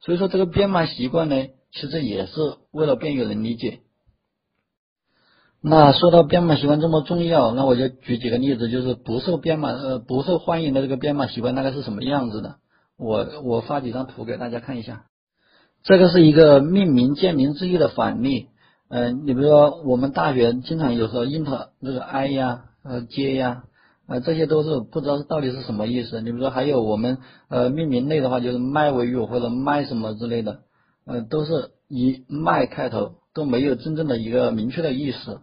[0.01, 2.33] 所以说这个编码习惯呢，其实也是
[2.71, 3.81] 为了便于人理解。
[5.63, 12.57] 那说到编码习惯这么重要，那我就举几个例子，就是不受编码呃不受欢迎的这个编码习惯大概是什么样子的？
[12.99, 15.07] 我我发几张图给大家看一下。
[15.87, 18.49] 这个是一个命名键名之意的反例，
[18.88, 23.62] 嗯，你比如说我们大学经常有时候 int 那个 i 呀，呃 j 呀，
[24.09, 26.20] 呃这些都是不知道到底是什么意思。
[26.22, 27.18] 你比如说还有我们
[27.49, 30.59] 呃命名类的话，就是 my 为语或者 my 什么之类的，
[31.07, 35.38] 呃都是以 my 开头，都没有真正的一个明确的意思。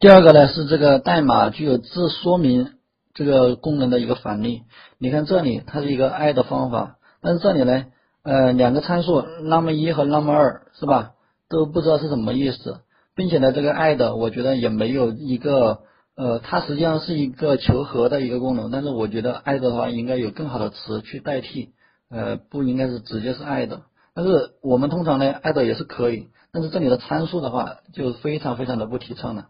[0.00, 2.72] 第二个呢是这个代码具有自说明
[3.14, 4.62] 这个功能的一个反例，
[4.98, 7.84] 你看这里它是一个 i 的方法，但是这里呢。
[8.24, 11.14] 呃，两个参数 num 一和 num 二是吧？
[11.48, 12.80] 都不知道是什么意思，
[13.16, 15.80] 并且呢，这个 add 我觉得也没有一个
[16.14, 21.70] 呃，它实际上是一个求和的一个功能，但是我觉得 add 的话应该有更好的词去代替，
[22.10, 23.80] 呃，不应该是直接是 add，
[24.14, 29.46] 但是我们通常呢 add 也是可以，但是这里的参数的话就非常非常的不提倡了。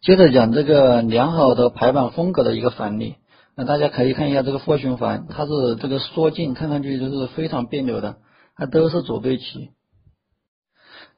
[0.00, 3.16] 接着讲这个良好的排版风格的一个反例。
[3.58, 8.18] 那大家可以看一下这个 for 循环，它是这个缩进，看上去就是非常别扭的，
[8.54, 9.70] 它都是左对齐。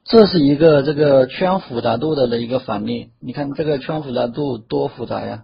[0.05, 5.43] 这是一个这个圈复杂度的的一个反例，你看这个圈复杂度多复杂呀？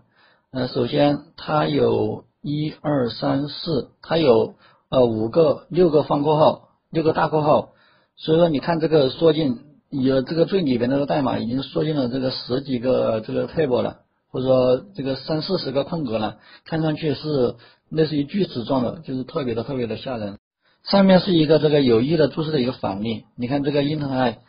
[0.51, 4.55] 呃，首先它有一二三四，它有
[4.89, 7.73] 呃五个、六个方括号，六个大括号，
[8.15, 9.60] 所以说你看这个缩进，
[9.91, 13.97] 有这个最里边那个代码已经缩进了这个十几个这个 table 了。
[14.30, 16.36] 或者说这个三四十个空格呢，
[16.66, 17.56] 看上去是
[17.90, 20.38] 类似于锯齿状的，就是特别的特别的吓人。
[20.84, 24.40] 上面是一个这个有意的注释的一个反例，你看这个 int i，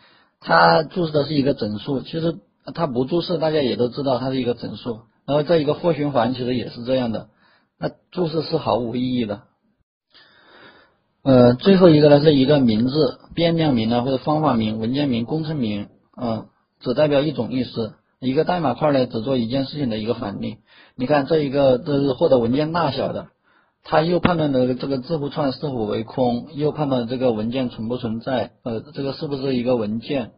[0.41, 2.39] 它注释的是一个整数，其实
[2.75, 5.01] 它不注释，大家也都知道它是一个整数。
[5.27, 7.29] 然后这一个 for 循环其实也是这样的，
[7.79, 9.43] 那注释是毫无意义的。
[11.23, 16.47] 呃，最后一个呢是一个名字，变量名呢或者方法名、文件名、工程名，嗯，
[16.81, 17.95] 只代表一种意思。
[18.21, 20.59] 一个代码块呢，只做一件事情的一个反例。
[20.97, 23.29] 你看这一个这是获得文件大小的，
[23.85, 30.33] 它又判断了这个字符串是否为空，又判断这个文件存不存在，呃，这个是不是一个文件，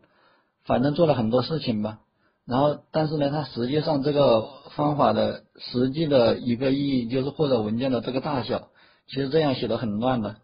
[0.64, 2.00] 反正做了很多事情吧。
[2.46, 8.68] 然后，但是呢，它实际上这个方法的实际的一个意义就是获得文件的这个大小。
[9.08, 10.36] 其实这样写的很乱的。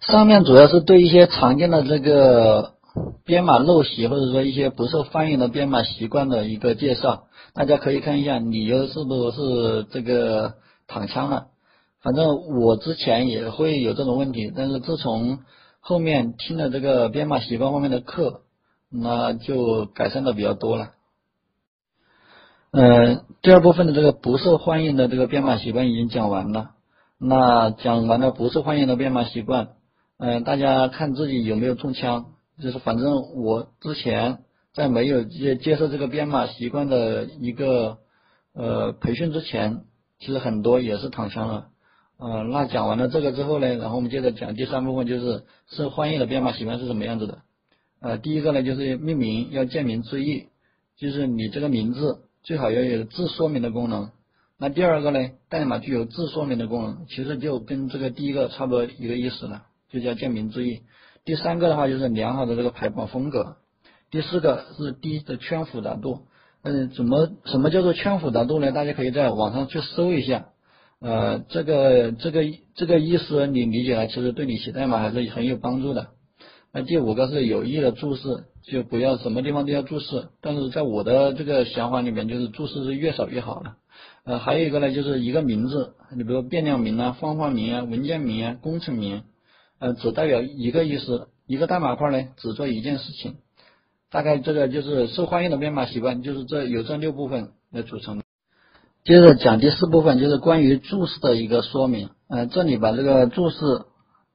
[0.00, 2.74] 上面主要是对一些常见的这个。
[3.24, 10.54] 编码陋习或者说一些不受欢迎的编码习惯的一个介绍，大家可以看一下，你又是不是这个
[10.86, 11.48] 躺枪了？
[12.00, 12.26] 反正
[12.60, 15.40] 我之前也会有这种问题，但是自从
[15.80, 18.42] 后面听了这个编码习惯方面的课，
[18.90, 20.90] 那就改善的比较多了。
[22.70, 26.70] 嗯，第二部分的这个不受欢迎的这个编码习惯已经讲完了，
[27.18, 29.70] 那讲完了不受欢迎的编码习惯，
[30.18, 32.26] 嗯，大家看自己有没有中枪。
[32.60, 34.38] 就是反正我之前
[34.74, 37.98] 在没有接接受这个编码习惯的一个
[38.52, 39.84] 呃培训之前，
[40.18, 41.68] 其实很多也是躺枪了。
[42.18, 47.38] 呃，那讲完了这个之后呢，然后我们接着讲第三部分，就是受欢迎的编码习惯是什么样子的。
[48.00, 50.48] 呃，第一个呢就是命名要见名之意，
[50.96, 54.10] 就是你这个名字最好要有自说明的功能。
[54.58, 60.82] 那第二个呢，代码具有自说明的功能，其实就跟这个第一个差不多一个意思了，就叫见名之意。
[61.28, 63.56] 第三个的话就是良好的这个排版风格，
[64.10, 66.20] 第四个是低的圈复杂度。
[66.62, 68.72] 嗯，怎么什么叫做圈复杂度呢？
[68.72, 70.46] 大家可以在网上去搜一下。
[71.02, 76.06] 呃，这个这个这个意思你理解了，其实对你写代码还是很有帮助的。
[76.72, 80.28] 那第五个是有意的注释，就不要什么地方都要注释。
[80.40, 83.72] 但是在我的这个想法里面，就是注释是越少越好的。
[84.24, 89.24] 呃，还有一个呢，就是一个名字，你比如变量名啊、方法名啊、文件名啊、工程名。
[89.78, 93.36] 呃，只代表一个意思，一个代码块呢，只做一件事情。
[94.10, 98.22] 大概这个就是受欢迎的编码习惯，就是这有这六部分来组成。
[99.04, 102.10] 接着讲第四部分，就是关于注释的一个说明。
[102.28, 103.56] 呃，这里把这个注释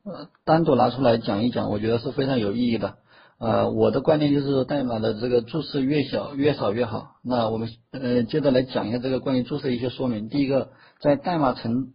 [0.04, 2.96] 呃单独拿出来讲一讲，我觉得是非常有意义的。
[3.40, 7.18] 呃，我的观念就是代码的这个注释越小越少越好。
[7.24, 10.30] 那我们呃接着来讲一下这个关于注释一些说明。
[10.30, 11.94] 第一个，在代码层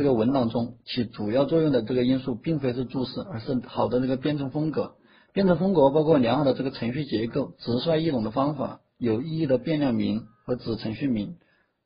[0.00, 4.94] 这个文档中起主要作用的这个因素，并非是注释，而是好的这个编程风格。
[5.34, 11.36] 编程风格包括良好的这个程序结构、直率易懂的方法、有意义的变量名和子程序名、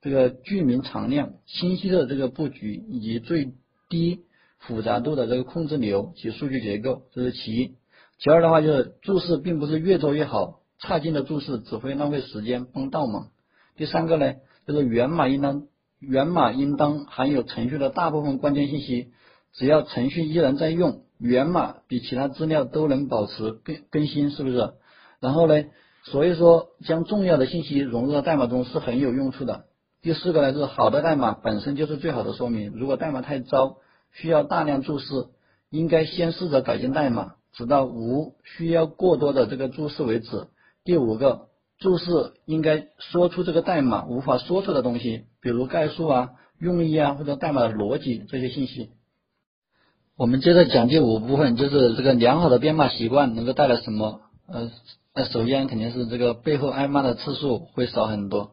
[0.00, 3.52] 这个句名常量、清晰的这个布局以及最
[3.88, 4.20] 低
[4.60, 7.74] 复杂度的这个控制流及数据结构，这是其一。
[8.20, 13.30] 其二的话就是注释并不是越做越好，差劲的注释只会浪费时间帮倒忙。
[13.76, 14.34] 第三个呢，
[14.68, 15.66] 就是源码应当
[16.08, 19.08] 源码应当含有程序的大部分关键信息，
[19.52, 24.74] 只要程序依然在用，源码比其他资料都能保持更更新，是不是？
[25.20, 25.64] 然后呢，
[26.04, 29.64] 所以说将重要的信息融入到代码中是很有用处的。
[30.02, 33.76] 第四个呢是好的代码本身就是最好的说明，如果代码太糟，
[34.12, 35.06] 需要大量注释，
[35.70, 37.34] 应该先试着改进代码。
[37.56, 40.48] 直到无需要过多的这个注释为止。
[40.82, 41.46] 第五个
[41.84, 48.88] 注释应该说出这个代码无法说出的东西，比如概述啊、用意啊或者代码的逻辑这些信息。
[50.16, 54.22] 我们接着讲第五部分，就是这个良好的编码习惯能够带来什么？
[54.48, 54.70] 呃，
[55.14, 58.52] 那首先肯定是这个背后挨骂的次数会少很多，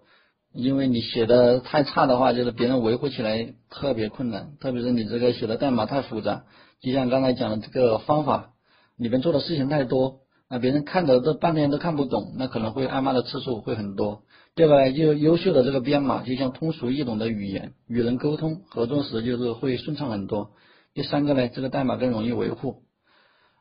[0.51, 6.43] 因为你写的太差的话，就是别人维护起来特别困难，特别是你这个写的代码太复杂，
[6.81, 8.49] 就像刚才讲的这个方法。
[8.97, 10.19] 里面做的事情太多，
[10.51, 14.23] 那别人看的这半天都看不懂，那可能会挨骂的次数会很多。
[14.53, 20.51] 第二个就优秀的这个编码，就像通俗易懂的语言，与人沟通合作时就是会顺畅很多。
[20.93, 22.83] 第三个呢，这个代码更容易维护。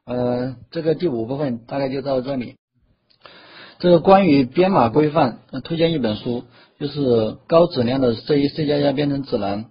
[0.05, 2.57] 呃，这个第五部分大概就到这里。
[3.79, 6.43] 这个关于编码规范，推荐一本书，
[6.81, 9.67] 就是高质量的 C、C 加加编程指南。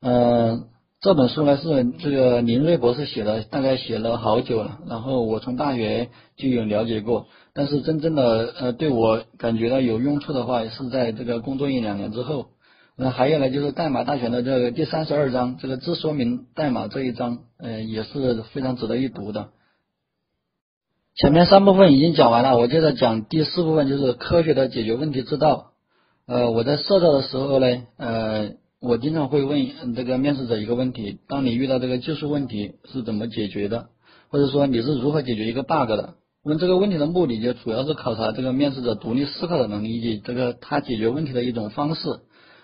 [0.00, 0.68] 嗯。
[1.02, 4.78] 这本书呢是这个林瑞博士写的，大概写了好久了。
[4.86, 12.50] 然后我从大学就有了解过，但是真正的呃对我感觉到有用处的话，是在这个工作一两年之后。
[12.96, 19.48] 那还有呢，就是代码大全的这个第三十二章，这个自说明代码这一章，呃也是非常值得一读的。
[21.16, 25.72] 前面三部分已经讲完了，我接着讲第四部分，就是科学的解决问题之道。
[26.28, 28.61] 呃，我在设置的时候呢，呃。
[28.82, 33.90] 我经常会问这个面试者一个问题：当你遇到这个技术问题是怎么解决的？
[34.28, 36.14] 或者说你是如何解决一个 bug 的？
[36.42, 42.08] 问这个问题的目的就主要是考察这个面试者独立思考的能力以及这个他解决问题的一种方式。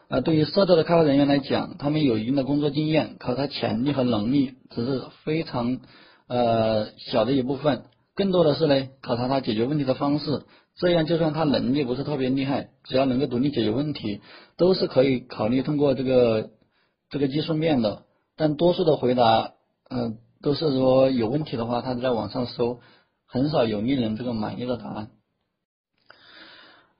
[0.08, 5.78] 啊，对于设置的开发人员来讲，他们有一定的工作经验，考察潜力和能力只是非常
[6.26, 7.82] 呃小的一部分，
[8.16, 10.42] 更多的是呢考察他解决问题的方式。
[10.78, 14.20] 这样，就算他能力不是特别厉害，只要能够独立解决问题，
[14.56, 16.50] 都是可以考虑通过这个
[17.10, 18.02] 这个技术面的。
[18.36, 19.54] 但多数的回答，
[19.90, 22.78] 嗯，都是说有问题的话，他在网上搜，
[23.26, 25.08] 很少有令人这个满意的答案。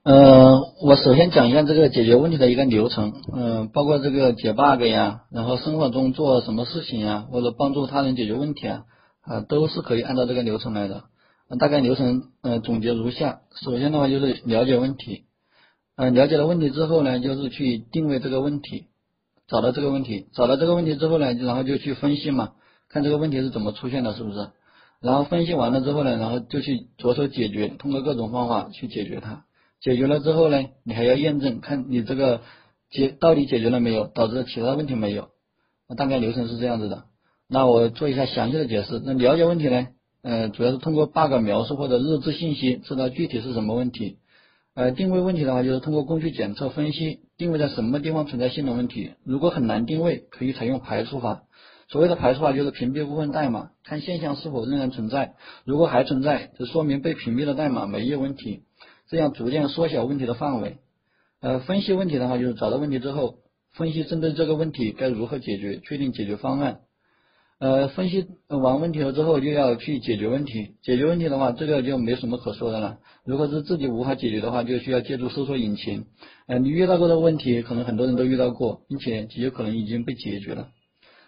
[0.02, 8.84] 嗯，我首先讲一下这个解决问题的一个流程，嗯，包括这个解 bug 呀，然后生活中做什么事情呀，或者帮助他人解决问题啊，
[9.20, 11.04] 啊，都是可以按照这个流程来的。
[11.48, 15.24] 那大概流程呃总结如下：首先的话就是了解问题，
[15.96, 18.86] 呃了解了问题之后呢，就是去定位这个问题，
[19.46, 22.52] 找到这个问题，找到这个问题之后呢，然后就去分析嘛，
[22.88, 24.50] 看这个问题是怎么出现的，是不是？
[25.00, 29.44] 然后分析完了之后呢，然后就去着手解决，通过各种方法去解决它。
[29.80, 32.42] 解决了之后呢，你还要验证，看你这个
[32.90, 35.28] 解到底解决了没有，导致其他问题没有。
[35.96, 37.04] 大概流程是这样子的。
[37.48, 39.00] 那我做一下详细的解释。
[39.04, 39.86] 那了解问题呢？
[40.22, 44.18] 呃，主要是通过 bug 描述或者日志信息，知道具体是什么问题。
[44.74, 49.12] 呃，定位问题的话，就是通过工具检测分析，定位在什么地方存在性能问题。
[49.24, 51.42] 如果很难定位，可以采用排除法。
[51.88, 55.34] 所谓的排除法，就是屏蔽部分代码，看现象是否仍然存在。
[55.64, 58.62] 如果还存在，就说明被屏蔽的代码没有问题。
[59.08, 60.78] 这样逐渐缩小问题的范围。
[61.40, 63.36] 呃，分析问题的话，就是找到问题之后，
[63.72, 66.80] 分析针对这个问题该如何解决，确定解决方案。
[67.60, 70.76] 呃，分析完问题了之后，就要去解决问题。
[70.80, 72.98] 解决问题的话，这个就没什么可说的了。
[73.24, 76.06] 如果是自己无法解决的话，就需要借助搜索引擎。
[76.46, 80.68] 呃，你遇到过的问题，可能很多人都遇到过，并且极有可能已经被解决了。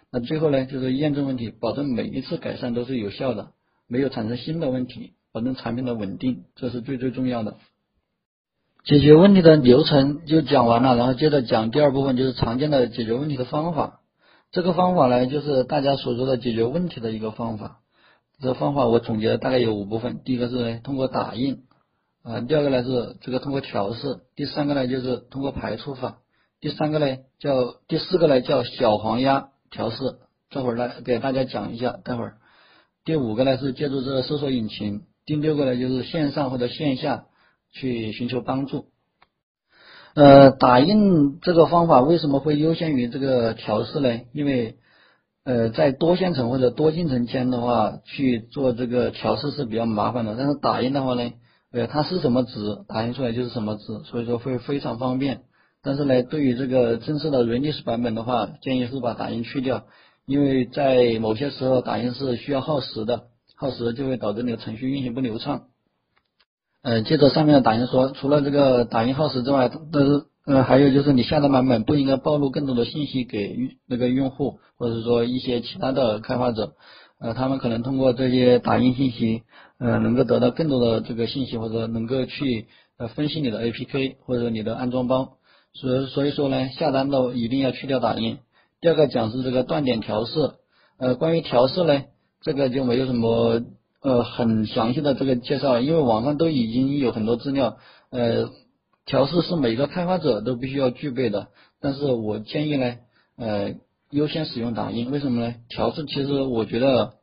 [0.09, 3.49] 那最后呢，就是验证问题，保证每一次改善都是有效的，
[3.87, 7.57] 没有产生新的问题，保证产品的稳定，这是最最重要的。
[8.85, 14.00] 解决问题的流程就讲完了，然后接着讲第二部分，就是常见的解决问题的方法。
[14.51, 17.79] 这个方法呢，就是大家所说的解决问题的一个方法。
[18.41, 21.63] 这方法我总结了大概有五部分：第一个是通过打印，
[22.21, 26.17] 啊，第二个呢是这个通过调试，第三个呢就是通过排除法，
[26.59, 29.97] 第三个呢叫第四个呢叫小黄鸭调试。
[30.49, 32.35] 这会儿来给大家讲一下，待会儿。
[33.05, 37.23] 第五个呢是借助这个搜索引擎，第六个呢就是线上或者线下
[37.71, 38.87] 去寻求帮助。
[40.13, 44.19] 呃，打印这个方法为什么会优先于这个调试呢？
[44.33, 44.75] 因为
[45.43, 50.35] 呃，在多线程或者多进程间的话，去做这个调试是比较麻烦的。
[50.37, 51.31] 但是打印的话呢，
[51.71, 55.43] 呃，它是什么值，打印出来就是什么值，所以说会非常方便。
[55.81, 59.85] 但是呢，对于这个正式的 Redis 版本的话，建议是把打印去掉，
[60.27, 63.23] 因为在某些时候打印是需要耗时的，
[63.55, 65.63] 耗时就会导致你的程序运行不流畅。
[66.83, 70.25] 呃，接着上面的打印说，除了这个打印耗时之外，都是。
[70.43, 73.55] 呃，还有就是你下载版本不应该暴露更多的信息给
[73.87, 76.73] 那个用户，或者说一些其他的开发者，
[77.19, 79.43] 呃，他们可能通过这些打印信息，
[79.77, 82.65] 呃，能够得到更多的这个信息，或者能够去
[82.97, 85.33] 呃分析你的 APK 或者你的安装包，
[85.73, 88.39] 所所以说呢，下单的一定要去掉打印。
[88.81, 90.53] 第二个讲是这个断点调试，
[90.97, 92.01] 呃，关于调试呢，
[92.41, 93.61] 这个就没有什么
[94.01, 97.77] 呃很详细的这个介绍，因为网上都已经有很多资料，
[98.09, 98.49] 呃。
[99.03, 101.47] 调试是每个开发者都必须要具备的，
[101.81, 102.97] 但是我建议呢，
[103.35, 103.73] 呃，
[104.11, 105.55] 优先使用打印，为什么呢？
[105.69, 107.13] 调试其实我觉得，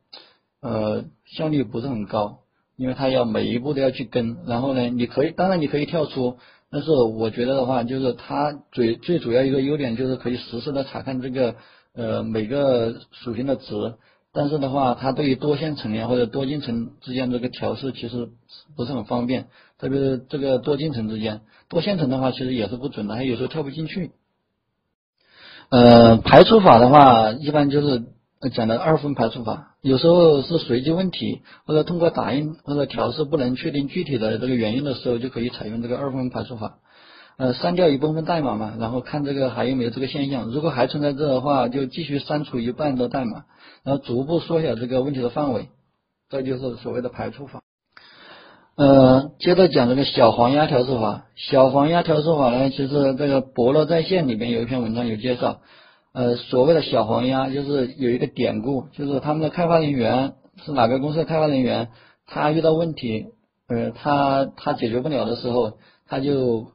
[0.61, 2.39] 呃，效率不是很高，
[2.75, 6.37] 因为它要每一步都要去跟，然后呢，你可以，当然你可以跳出，
[6.69, 11.55] 但是我觉得的话，就是它最最主要一个优点就是可以实时的查看这个
[11.95, 13.95] 呃每个属性的值。
[14.31, 18.29] 但是的话，它对于多线程呀或者多进程之间这个调试其实
[18.75, 19.47] 不是很方便，
[19.79, 24.11] 特别是这个多进程之间，多线程的话其实也是不准的，还有时候跳不进去。
[25.69, 28.03] 呃，排除法的话，一般就是
[28.53, 36.77] 讲的二分排除法，有时候是随机问题或者通过打印或者调试不能确定具体的这个原因的时候，就可以采用这个二分排除法。
[37.37, 43.45] 呃，删掉一部分代码嘛，然后看这个还有没有这个现象，如果还存在这的话，就继续删除一半的代码，
[43.83, 45.69] 然后逐步缩小这个问题的范围，
[46.29, 47.61] 这就是所谓的排除法。
[48.75, 51.25] 呃，接着讲这个小黄鸭调试法。
[51.35, 55.59] 小黄鸭调试法呢，其实这个伯乐在线里边有一篇文章有介绍。
[56.13, 60.33] 呃，所谓的小黄鸭就是有一个典故，就是他们的开发人员
[60.65, 61.89] 是哪个公司的开发人员，
[62.25, 63.27] 他遇到问题，
[63.67, 65.73] 呃，他他解决不了的时候，
[66.07, 66.71] 他就。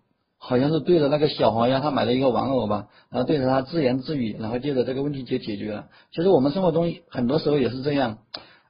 [0.47, 5.87] 好像是对着那个小黄鸭，他买了一个玩偶吧，然后对着它自言自语，然后接着这个问题就解决了。
[6.13, 8.19] 其实我们生活中很多时候也是这样，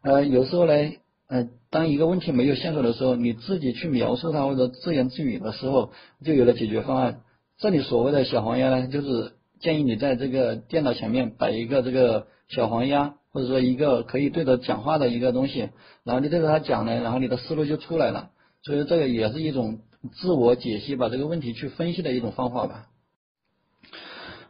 [0.00, 0.72] 呃，有时候呢，
[1.28, 5.90] 呃，当一个问题没有线索的时候，你自己去描述它或者自言自语的时候，
[6.24, 7.22] 就有了解决方案。
[7.58, 15.70] 这里所谓的小黄鸭呢，就是建议你在这个电脑前面摆一个这个小黄鸭，或者说一个可以对着讲话的一个东西，
[16.04, 18.30] 然后你对着它讲呢，然后你的思路就出来了。
[18.62, 19.80] 所以这个也是一种。
[20.12, 22.86] 自我解析，把这个问题去分析的一种方法吧。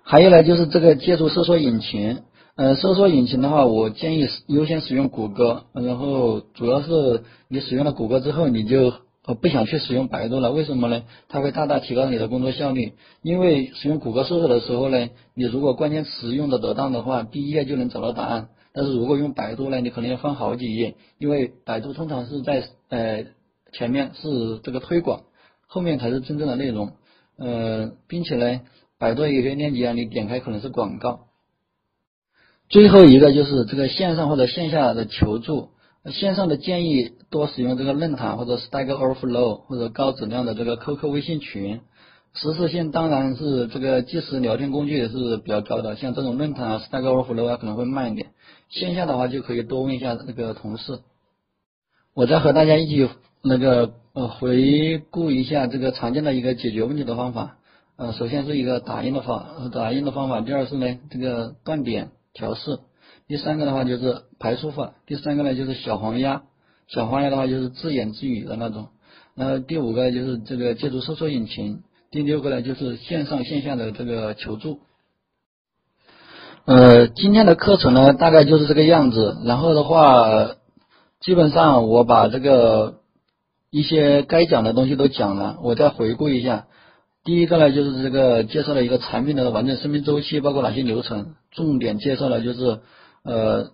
[0.03, 2.23] 还有呢，就是这个借助搜索引擎，
[2.57, 5.65] 呃，搜索引擎的话，我建议优先使用谷歌。
[5.73, 8.93] 然后主要是你使用了谷歌之后，你就
[9.25, 10.53] 呃不想去使用百度了。
[10.53, 11.05] 为什么呢？
[11.29, 12.93] 它会大大提高你的工作效率。
[13.23, 18.49] 因为使用谷歌搜索的时候呢，你如果关键词用的得当的话，第一页就能找到答案。
[18.75, 23.25] 但是如果用百度呢，你可能要翻好几页，因为百度通常是在呃
[23.73, 25.23] 前面是这个推广。
[25.75, 26.93] 后面才是真正的内容，
[27.37, 28.61] 呃，并且呢，
[28.97, 31.27] 百度有些链接啊，你点开可能是广告。
[32.69, 35.71] 最后一个就是这个线上或者线下的求助，
[36.13, 41.81] 线上的建议多使用这个论坛或者 Stack Overflow 或者高质量的这个 QQ 微信群，
[42.35, 48.29] 实时性当然是这个即时聊天工具也是比较高的，像这种论坛啊 Stack Overflow 啊可能会慢一点。
[48.69, 51.01] 线下的话就可以多问一下那个同事。
[52.15, 53.09] 我再和大家一起
[53.43, 53.95] 那个。
[54.15, 57.57] 呃，回顾一下这个常见的一个解决问题的方法。
[57.97, 60.41] 呃，首先是一个打印的方打印的方法。
[60.41, 62.79] 第二是呢，这个断点调试。
[63.27, 64.95] 第三个的话就是排除法。
[65.05, 66.43] 第三个呢就是小黄鸭。
[66.87, 68.87] 小黄鸭的话就是自言自语的那种。
[69.35, 71.83] 呃，第五个就是这个借助搜索引擎。
[72.13, 74.79] 第六个呢就是线上线下的这个求助。
[76.67, 79.39] 呃，今天的课程呢大概就是这个样子。
[79.45, 80.55] 然后的话，
[81.21, 83.01] 基本上我把这个。
[83.75, 86.67] 一些该讲的东西都讲了，我再回顾一下。
[87.25, 92.79] 第一个呢，就是这个介绍了一个产品的完整生命周期，包括哪些流程，重点介绍了就是
[93.25, 93.73] 呃。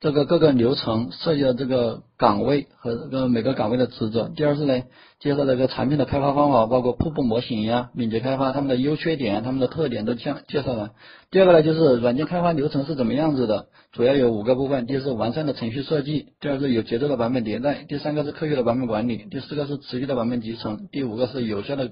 [0.00, 4.28] 这个各个流程涉及的这个岗位和这个每个岗位的职责。
[4.28, 4.82] 第二是呢，
[5.18, 10.90] 介绍这个产品的开发方法，包括瀑布模型呀、敏捷开发，他们的优缺点、他们的特点都介介绍了。
[11.32, 21.90] 第二个呢，就是软件开发流程是怎么样子的，主要有五个部分：第一是完善的程序设计；第二是有节奏的版本迭代；第三个是科学的版本管理；第四个是持续的版本集成；第五个是有效的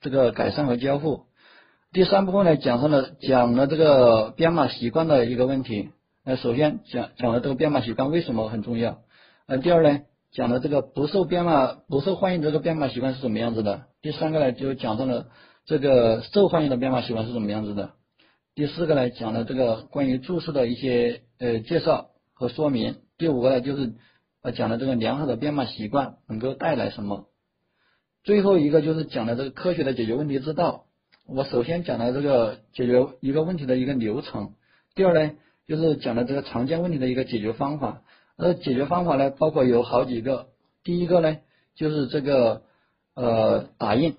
[0.00, 1.26] 这个改善和交付。
[1.92, 5.90] 第三部分呢，讲上了讲了这个编码习惯的一个问题。
[6.26, 9.02] 那，首先讲讲了这个编码习惯为什么很重要，
[9.46, 10.00] 呃，第二呢，
[10.32, 15.26] 讲了这个不受编码不受欢迎这个编码习惯是什么样子的，第三个呢就讲到了
[15.66, 17.90] 这个受欢迎的编码习惯是什么样子的，
[18.54, 23.92] 第四个呢讲了这个关于注释的一些呃介绍和说明，第五个呢就是
[24.40, 27.26] 呃讲了这个良好的编码习惯能够带来什么，
[28.22, 30.86] 最后一个就是讲了这个科学的解决问题之道。
[31.26, 34.54] 我首先讲了这个解决一个问题的一个流程，
[34.94, 35.32] 第二呢
[35.66, 38.02] 就是讲的这个常见问题的一个解决方法。
[38.36, 40.46] 呃，解决方法呢包括有好几个，
[40.82, 41.36] 第一个呢
[41.76, 42.62] 就是这个
[43.14, 44.16] 呃打印，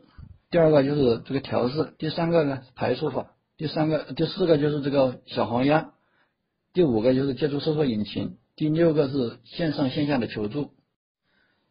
[0.50, 5.91] 第二个就是这个调试，第三个呢排除法，第三个第四个就是这个小黄鸭，
[6.74, 10.70] 第五个就是借助搜索引擎，第六个是线上线下的求助。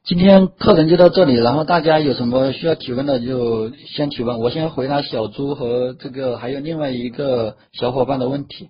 [0.05, 8.68] 今天课程就到这里，然后大家有什么需要提问的就先提问，我先回答小朱和这个还有另外一个小伙伴的问题。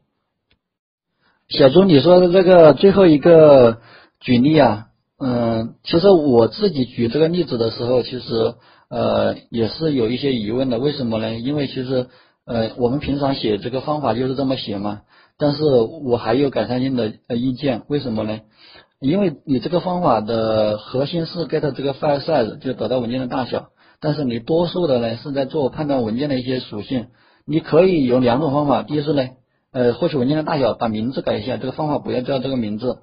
[1.49, 3.78] 小朱，你说的这个最后一个
[4.18, 4.86] 举例啊，
[5.18, 8.55] 嗯，其实我自己举这个例子的时候，其实
[8.88, 11.34] 呃也是有一些疑问的，为什么呢？
[11.34, 12.07] 因为其实
[12.47, 15.03] 呃我们平常写这个方法就是这么写嘛，
[15.38, 18.40] 但是我还有改善性的意见，为什么呢？
[18.99, 23.66] 因为你这个方法的核心是 get 这个 file size 就得到文件的大小，
[24.01, 27.09] 但是你多数的呢是在做判断文件的一些属性。
[27.47, 29.28] 你可以有两种方法，第一是呢，
[29.75, 33.01] 呃，获取文件的大小，把名字改一下，这个方法不要叫这个名字，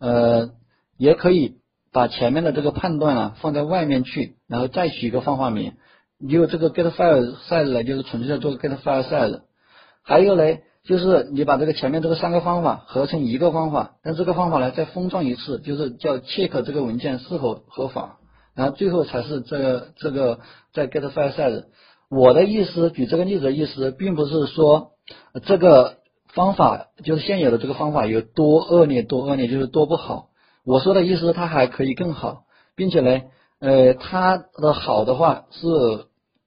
[0.00, 0.50] 呃，
[0.96, 1.58] 也可以
[1.92, 5.74] 把前面的这个判断啊放在外面去，然后再取一个方法名。
[6.18, 9.42] 你有这个 get file size 呢，就是纯粹的做 get file size。
[10.02, 10.42] 还有呢。
[10.86, 18.18] 就是你把这个前面这个三个方法合成一个方法，但这个方法呢再封装一次，就是叫 check 这个文件是否合法，
[18.54, 20.40] 然后最后才是这个这个
[20.74, 21.64] 在 get file size。
[22.10, 24.90] 我的意思，举这个例子的意思，并不是说
[25.46, 25.94] 这个
[26.34, 30.28] 方法就是现有的这个方法有多恶劣多恶劣，就是多不好。
[30.64, 32.42] 我说的意思，它还可以更好，
[32.76, 33.22] 并且呢，
[33.60, 35.68] 呃，它的好的话是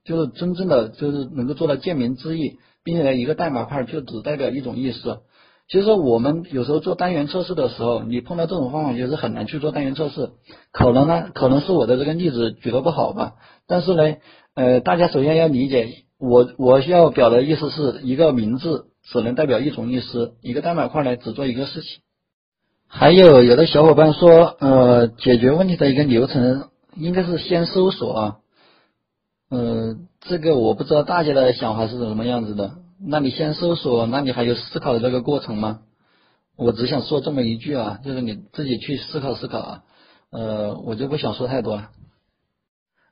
[0.06, 2.60] 就是真正的就是能够做到见名知义。
[2.84, 5.20] 并且呢，一个代码块就只代表一种意思。
[5.68, 10.30] 其实我们有时候做单元测试的时候，你碰到这种方法就是很难去做单元测试。
[10.72, 13.34] 可能呢，可能是我的这个例子举得不好吧。
[13.68, 14.16] 但是呢，
[14.56, 22.02] 呃，大家首先要理解，我我需要表的意思是一个名字只能代表一种意思，一个代码块呢只做一个事情。
[22.88, 28.38] 还有有的小伙伴说，呃，解决问题的一个流程应该是先搜索啊。
[29.50, 32.76] 嗯，这个我不知道大家的想法是什么样子的。
[33.00, 35.82] 那你先搜索，那你还有思考的这个过程吗？
[36.56, 39.84] 我只想说这么一句啊，就是你自己去思考思考啊。
[40.32, 41.90] 呃，我就不想说太多了。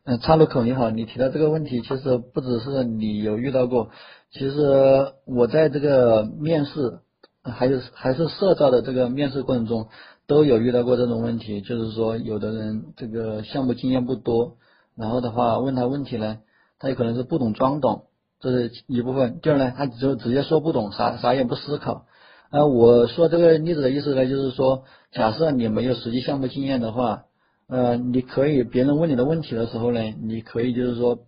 [0.03, 3.89] 嗯，岔路口你好，你提到这个问题，其实不只是你有遇到过，
[4.37, 6.99] 其实我在这个面试，
[7.41, 9.87] 还有还是社招的这个面试过程中，
[10.27, 14.57] 都有遇到过这种问题，就是说有的人这个项目经验不多。
[14.97, 16.39] 然后的话，问他问题呢，
[16.79, 18.07] 他有可能是不懂装懂，
[18.41, 19.39] 这是一部分。
[19.41, 22.05] 第二呢，他就直接说不懂，啥啥也不思考。
[22.49, 24.83] 啊，我说这个例子的意思呢，就是说，
[25.13, 27.23] 假设你没有实际项目经验的话，
[27.69, 31.19] 呃，你可以别人问你的问题的时候呢，你可以就是说，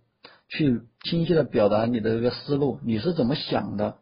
[0.48, 3.98] 去清晰的表达你的这个思路，你是怎么想的，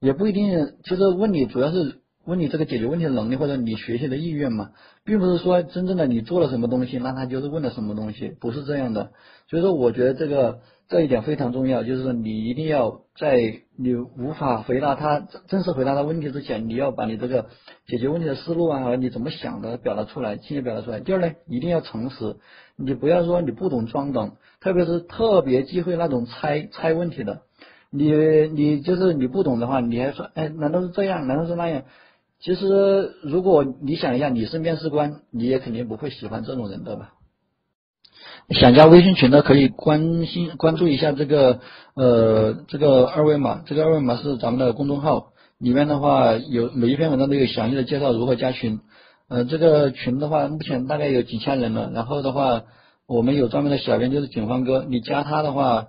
[0.00, 2.03] 也不一定，其实问你主要是。
[2.26, 4.70] 问你这个解决问题的能力或者你学习的意愿嘛，
[5.04, 9.10] 并不是说真正的你做了什么东西，那他就是问了什么东西，不是这样的。
[9.48, 13.38] 所以说，我觉得这个这一点非常重要，就是说你一定要在
[13.76, 17.46] 你无法回答他正式回答他问题之前，你要把你这个
[17.86, 21.00] 解决问题的思路啊和你怎么想的表达出来，清晰表达出来。
[21.00, 22.36] 第二呢，一定要诚实，
[22.76, 27.42] 你不要说你不懂装懂，特别是特别忌讳那种猜猜问题的。
[27.90, 28.12] 你
[28.48, 31.28] 你就是你不懂的话，你还说哎，难道是这样？
[31.28, 31.82] 难道是那样？
[32.44, 37.14] 其实，如果你想一下，你是面试官，你也肯定不会喜欢这种人的吧？
[38.50, 41.60] 想加微信群的可以关心关注一下这个
[41.94, 48.80] 呃这个二维码，这个二维码是咱们的公众号，里面的话有每一篇文章都有详细的介绍如何加群。
[49.28, 51.90] 呃，这个群的话，目前大概有几千人了。
[51.94, 52.64] 然后的话，
[53.06, 55.86] 我们有专门的小编，就是景方哥，你加他的话，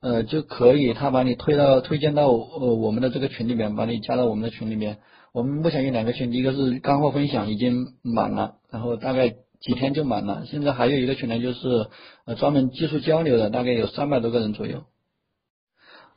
[0.00, 4.98] 呃就可以，他把你推到推荐到呃我们的这个群里面，把你加到我们的群里面。
[5.34, 10.44] 我们目前有两个群，一个是干货分享已经满了，然后大概几天就满了。
[10.44, 11.86] 现在还有一个群呢，就是
[12.26, 14.82] 呃专门技术交流的，大概有三百多个人左右。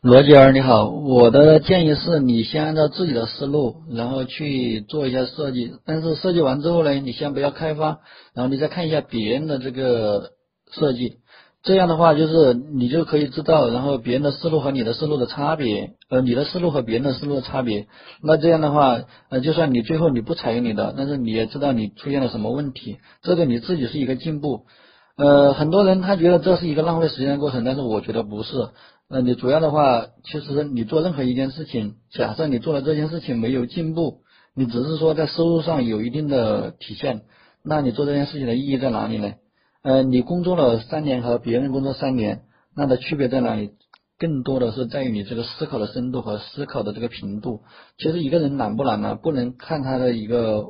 [0.01, 5.71] 罗杰儿你好，我的建议是你先按照自己的思路，然后去做一下设计。
[5.85, 8.01] 但是设计完之后呢，你先不要开发，
[8.33, 10.33] 然后你再看一下别人的这个
[10.71, 11.19] 设计。
[11.65, 17.87] 这样的话，就是你就可以知道，然后别人的思路和你的思路的差别，呃，你的思路和别人的思路的差别。
[18.21, 18.99] 那这样的话，
[19.29, 24.67] 呃，就算你最后你不采用你的，但是你也知道你出现了什么问题，这个你自己是一个进步。
[25.17, 28.69] 呃，很多人他觉得这是一个浪费时间的过程，但是我觉得不是。
[29.09, 34.19] 呃，你主要的话，其实你做任何一件事情，假设你做了这件事情没有进步，
[34.55, 37.21] 你只是说在收入上有一定的体现，
[37.63, 39.33] 那你做这件事情的意义在哪里呢？
[39.85, 42.41] 呃，你工作了三年和别人工作三年，
[42.75, 43.69] 那的区别在哪里？
[44.17, 47.61] 更多的是在于你这个思考的深度和思考的这个频度。
[47.99, 49.13] 其实一个人懒不懒呢？
[49.13, 50.65] 不能看他的一个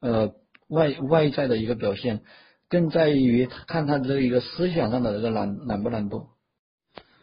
[0.00, 0.30] 呃
[0.68, 2.20] 外外在的一个表现，
[2.68, 6.26] 更在于看他这一个思想上的这个懒懒不懒惰。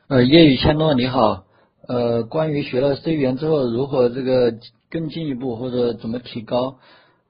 [0.09, 1.45] 呃，夜雨千诺你好，
[1.87, 4.55] 呃，关于学了 C 语言之后如何这个
[4.89, 6.79] 更进一步或者怎么提高？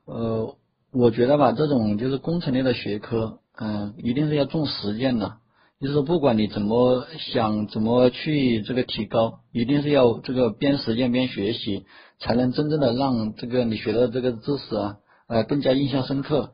[0.06, 0.56] 呃，
[0.92, 3.42] 我觉得吧，这种就是工程类的学科。
[3.62, 5.34] 嗯，一定是要重实践的，
[5.82, 11.84] 就是不管你怎么想，怎么去这个提高，一定是要这个边实践边学习，
[12.20, 14.96] 才能真正的让这个你学的这个知识啊，
[15.28, 16.52] 呃，更加印象深刻。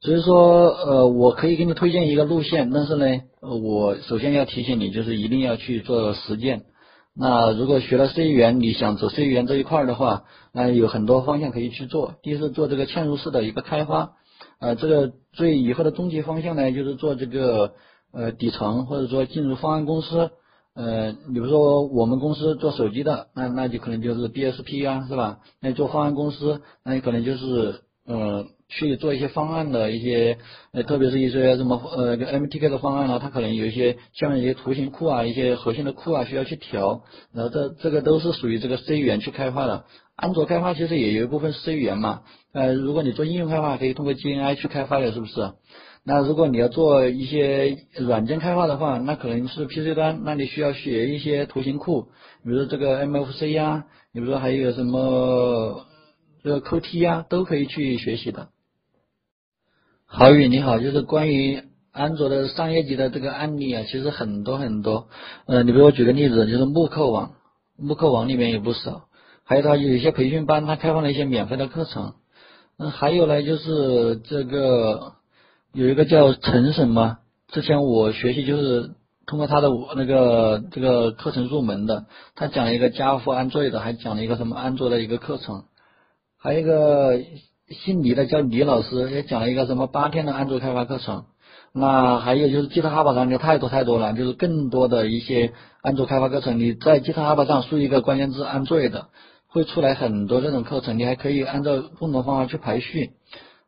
[0.00, 6.62] 所以说，呃，我可以给你推荐一个路线，但是呢，我首先要提醒你，就是一定要去做实践。
[7.14, 12.14] 那如果学了 C 语言，你想走 C 语言这一块的话，那有很多方向可以去做。
[12.22, 14.12] 第一是做这个嵌入式的一个开发。
[14.58, 17.74] 呃，这个最以后的终极方向呢，就是做这个
[18.12, 20.30] 呃底层，或者说进入方案公司。
[20.74, 25.38] 呃，比如说我们公司做手机的，那那就可能就是 DSP 啊，是吧？
[25.60, 30.36] 那做方案公司，那你可能就是呃去做一些方案的一些，
[30.72, 39.84] 呃，特别是一些什么呃 MTK 的方案啊，它可能有一些像一些图形库啊，一些核心的库啊需要去调，然后这这个都是属于这个 C 语言去开发的。
[40.16, 42.22] 安卓开发其实也有一部分 C 语言嘛。
[42.52, 45.52] 呃，如果你做应用开发，可以通过 GNI 去开发的，是不是？
[46.04, 52.08] 那如果你要做一些软件开发的话，那可能是 PC 端，那你需要学一些图形库，
[52.44, 55.84] 比如说这个 MFC 呀，你比如说还有什么
[56.42, 58.48] 这个 QT 呀，都可以去学习的。
[60.06, 61.60] 郝宇你好，就是关于
[61.90, 65.08] 安卓的商业级的这个案例啊，其实很多很多。
[65.46, 67.32] 呃，你给我举个例子，就是慕课网，
[67.76, 69.08] 慕课网里面有不少，
[69.48, 72.14] 还有他有一些培训班，他开放了一些免费的课程。
[72.78, 75.12] 嗯，还有呢，就是这个
[75.72, 77.18] 有一个叫陈什么，
[77.52, 78.90] 之前我学习就是
[79.24, 85.64] 通过他的那个这个课程入门的，他讲了一个加夫安卓的，还讲了一个什么安卓的一个课程，
[86.38, 87.20] 还有一个
[87.70, 91.24] 姓李的叫李老师，也讲了一个什么八天的安卓开发课程。
[91.72, 99.08] 那还有就是吉他哈巴上就太多太多了，就是更多的一些安卓开发课程，你在吉他哈巴上输一个关键字安卓的。
[99.56, 103.12] 会出来很多这种课程，你还可以按照不同的方法去排序，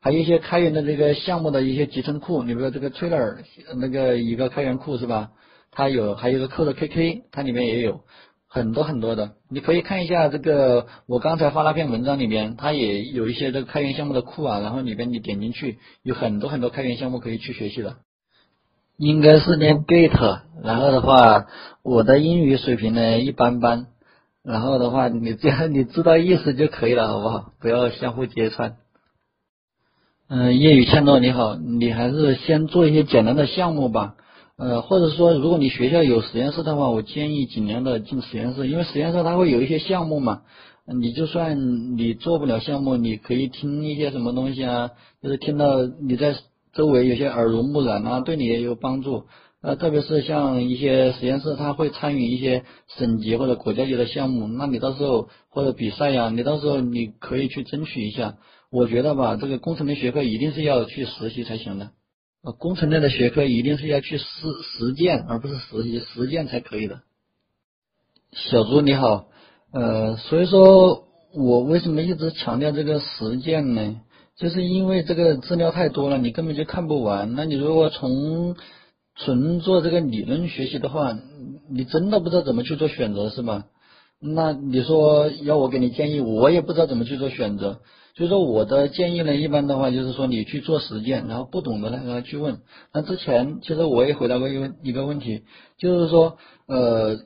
[0.01, 3.39] 还有一些开源的这个项目的一些集成库，你比如说这个 Trailer
[3.79, 5.31] 那个一个开源库是吧？
[5.71, 8.03] 它有，还有一个 Code KK，它里面也有
[8.47, 17.97] 很多很多的，你可以看一下这个我刚才发那篇文章里面，它也有一些这个开源项目的库啊，然后里边你点进去，有很多很多开源项目可以去学习的。
[18.99, 21.47] 应该是念 Gate，然后的话，
[21.83, 23.87] 我的英语水平呢一般般。
[24.49, 27.53] 然后的话，你这样你知道意思就可以了，好不好？
[27.61, 28.77] 不要相互揭穿。
[30.31, 34.15] 嗯，叶雨倩诺你好，你还是先做一些简单的项目吧。
[34.57, 40.41] 呃，或者说，如果你学校有实验室的话，我建议尽量的进实验室，因为实验室它会有一些项目嘛。
[40.87, 44.93] 你就算你做不了项目，你可以听一些什么东西啊，
[45.23, 46.35] 就是听到你在
[46.73, 49.25] 周围有些耳濡目染啊，对你也有帮助。
[49.61, 52.63] 呃，特别是像一些实验室，他会参与一些
[52.97, 58.37] 省级或者国家级的项目，那你到时候或者比赛呀，你到时候你可以去争取一下。
[58.71, 61.91] 我觉得吧，这个工程类学科一定是要去实习才行的。
[62.45, 64.25] 呃，工程类的学科一定是要去实
[64.63, 67.01] 实践，而不是实习，实践才可以的。
[68.33, 69.27] 小朱你好，
[69.73, 71.05] 呃，所以说
[71.35, 74.03] 我为什么一直强调这个实践呢？
[74.37, 77.35] 就是因为这个资料太多了，你根本就看不完。
[77.35, 78.55] 那你如果从
[79.19, 81.19] 纯做这个理论学习的话，
[81.71, 83.67] 你真的不知道怎么去做选择是吧？
[84.21, 87.81] 那你说要我给你建议，我也不知道怎么去做选择。
[88.17, 92.59] 所以说我的建议呢，一般的话就是说你去做实践，然后不懂的呢让他去问。
[92.93, 95.43] 那之前其实我也回答过一个一个问题，
[95.79, 97.19] 就是说呃，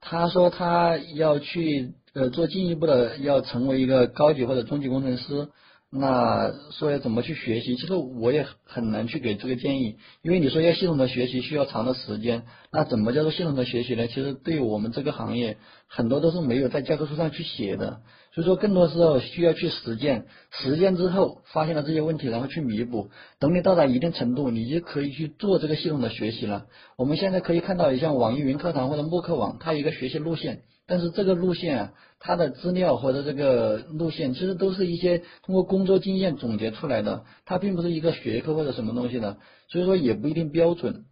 [0.00, 5.48] 他说他要去呃做进一步的，要成为一个高级或者中级工程师。
[5.94, 14.06] 那说要怎么去学习，其实我也很难去给这个建议，因为你说要系统的学习需要长的时间，那怎么叫做系统的学习呢？
[14.06, 18.00] 其实对于我们这个行业，很多都是没有在教科书上去写的，
[18.34, 26.64] 所以说更多时候需要去实践，实践之后发现了这些问题，然后去弥补，等你到达一定程度，你就可以去做这个系统的学习了。
[26.96, 30.62] 我们现在可以看到，像网易云课堂或者慕课网，它有一个学习路线。
[30.84, 31.92] 但是这个路线啊，
[32.24, 41.04] 他的资料或者这个路线，其实都是一些通过工作经验总结出来的，它并不是一个学科或者什么东西的，所以说也不一定标准。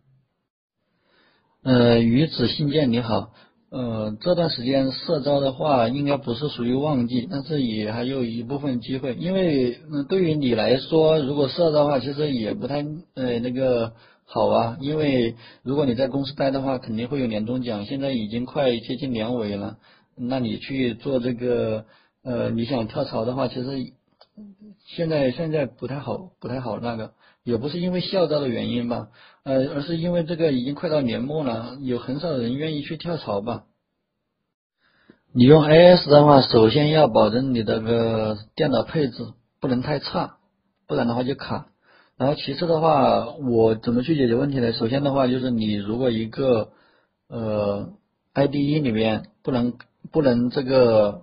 [1.65, 3.33] 呃，鱼子信件你好，
[3.71, 13.95] 呃，这段时间社招的话，应该不是属于旺季，但是也还有一部分机会，因为嗯，对于你来说，如果社招的话，其实也不太呃那个。
[14.33, 15.35] 好啊，因为
[15.65, 17.85] 如果你在公司待的话，肯定会有年终奖。
[17.85, 19.79] 现在已经快接近年尾了，
[20.21, 21.87] 那你去做这个，
[22.23, 23.93] 呃，你想跳槽的话，其实
[24.87, 27.13] 现在现在不太好，不太好那个，
[27.43, 29.09] 也不是因为校招的原因吧，
[29.45, 33.65] 呃，而是因为这个已经快到年末了，有很少人愿意去跳槽吧。
[35.33, 40.39] 你用 AS 的话，首先要保证你的个电脑配置不能太差，
[40.87, 41.69] 不然的话就卡。
[42.17, 44.73] 然后其次的话，我怎么去解决问题呢？
[44.73, 46.73] 首先的话，就是你如果一个
[47.29, 47.93] 呃
[48.35, 49.75] IDE 里面不能
[50.13, 51.23] 不能这个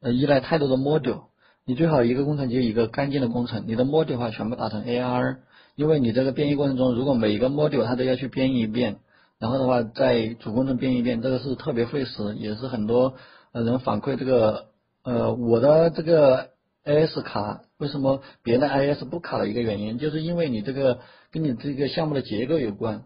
[0.00, 1.24] 呃依赖太多的 module，
[1.64, 5.38] 你最好一个工程就一个干净的工程，你的 module 的话全部打成 AR，
[5.74, 8.96] 因为你这个编译过程中，如果每一个 module 它都要去编译一遍，
[9.38, 13.14] 然后的话在主工程编译一遍，这个是特别费时，也是很多
[13.52, 14.66] 呃人反馈这个
[15.04, 16.50] 呃我的这个。
[16.84, 20.98] AS 卡为什么别的 IS 不卡的一个原因，就是因为你这个
[21.30, 23.04] 跟你这个项目的结构有关，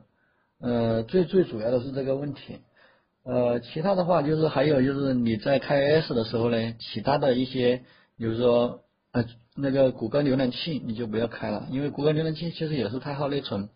[0.58, 2.60] 呃，最最主要的是这个问题，
[3.26, 7.82] 呃，其他的话就是还有就是你在开 S 的时候呢，其他的一些，
[8.16, 8.80] 比如说
[9.12, 9.24] 呃
[9.56, 13.68] 那个谷歌浏览器你就不要开了，因为谷歌浏览器其实也是太耗内存，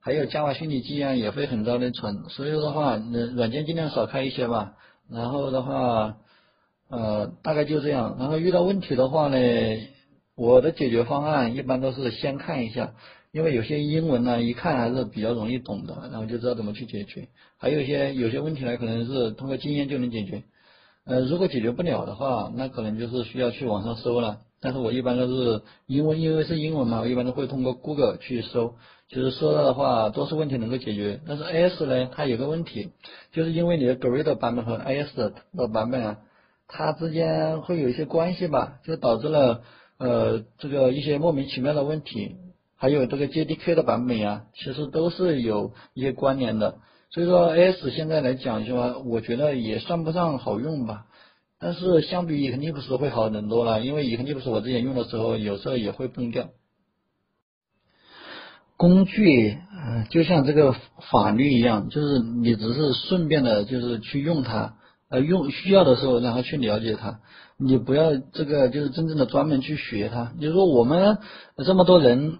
[0.00, 2.96] 还有 Java 虚拟机啊也会很耗内存，所以说的话，
[3.34, 4.76] 软件尽量少开一些吧，
[5.10, 6.16] 然后的话。
[6.94, 8.16] 呃，大概就这样。
[8.18, 9.38] 然后遇到问题的话呢，
[10.36, 12.92] 我的解决方案一般都是先看一下，
[13.32, 17.28] 因为有些英文呢，一看还是比较容易懂的，然后就知道怎么去解决。
[17.58, 20.42] 还有一些有些问题呢，可能是通过经验就能解决。
[21.04, 24.40] 呃，如果解决不了的话，那可能就是需要去网上搜了。
[24.60, 28.74] 但是我一般都是因为因为是英文嘛，我一般都会通过 Google 去搜。
[29.08, 31.20] 其实搜到的话，多数问题能够解决。
[31.26, 32.90] 但是 AS 呢，它有个问题，
[33.32, 36.18] 就是因为你的 Grid 版本和 AS 的版本啊。
[36.68, 39.62] 它之间会有一些关系吧，就导致了
[39.98, 42.36] 呃这个一些莫名其妙的问题，
[42.82, 46.78] 还有这个 JDK 的版本呀，其实都是有一些关联的。
[47.10, 51.06] 所以说，S 现在来讲的话，我觉得也算不上好用吧，
[51.60, 56.48] 但是相比 Eclipse 会好很多了，因为 Eclipse 我之前用的时候有时候也会崩掉。
[58.76, 60.74] 工具嗯就像这个
[61.12, 64.74] 法律一样，就是你只是顺便的，就是去用它。
[65.08, 67.20] 呃，用需要的时候，然后去了解它，
[67.58, 70.32] 你不要这个就是真正的专门去学它。
[70.36, 71.18] 你说我们
[71.64, 72.38] 这么多人，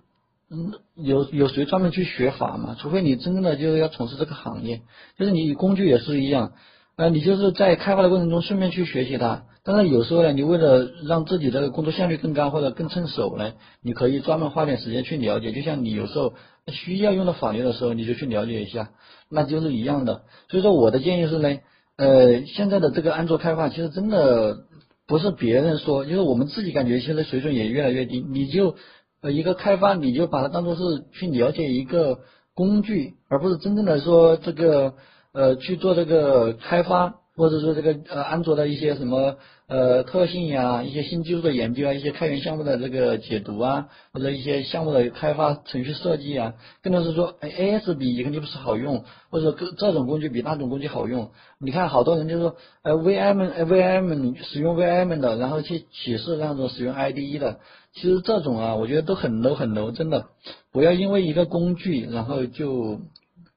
[0.53, 2.77] 嗯，有有谁专门去学法吗？
[2.79, 4.83] 除非你真正的就是要从事这个行业，
[5.19, 6.53] 就是你工具也是一样，
[6.97, 9.45] 呃，你就是在开发的过程中顺便去学习它。
[9.65, 15.53] 但是有时候呢，你为了让自己的工作效率更高或者更趁手呢，你可以专门花点时间去了解。
[15.53, 16.35] 就像你有时候
[16.69, 18.91] 需要用到法律的时候，你就去了解一下，
[19.31, 20.23] 那就是一样的。
[20.51, 21.59] 所以说我的建议是呢。
[21.99, 24.61] 呃，现在的这个安卓开发其实真的
[25.07, 28.23] 不是别人说，就是我们自己感觉现在水准也越来越低。
[28.23, 28.77] 你就
[29.23, 32.19] 呃一个开发，你就把它当做是去了解一个
[32.55, 34.95] 工具，而不是真正的说这个
[35.33, 37.22] 呃去做这个开发。
[37.43, 39.37] 或者说这个呃安卓的一些什么
[39.67, 51.33] 呃特性呀，一些新技术的研究啊，一些开源项目的这个解读啊，或者一些项目的开发程序设计啊，更多是说哎 AS 比 Eclipse 好用，或者说这种工具比那种工具好用。
[51.59, 57.59] 你看好多人就是说呃 VM VM 使用 VM 的，然后去启示那种使用 IDE 的，
[57.93, 60.27] 其实这种啊，我觉得都很 low 很 low，真的
[60.71, 63.01] 不要因为一个工具，然后就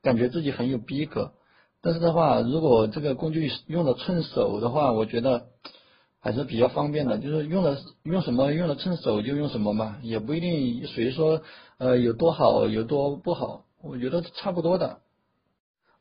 [0.01, 1.33] 感觉自己很有逼格。
[1.85, 5.43] 但是的话，如果这个工具用的趁手的话，我觉得
[6.19, 7.19] 还是比较方便的。
[7.19, 11.43] 就是用的用什么用的趁手就用什么嘛，也不一定谁说
[11.77, 14.97] 呃有多好有多不好，我觉得差不多的。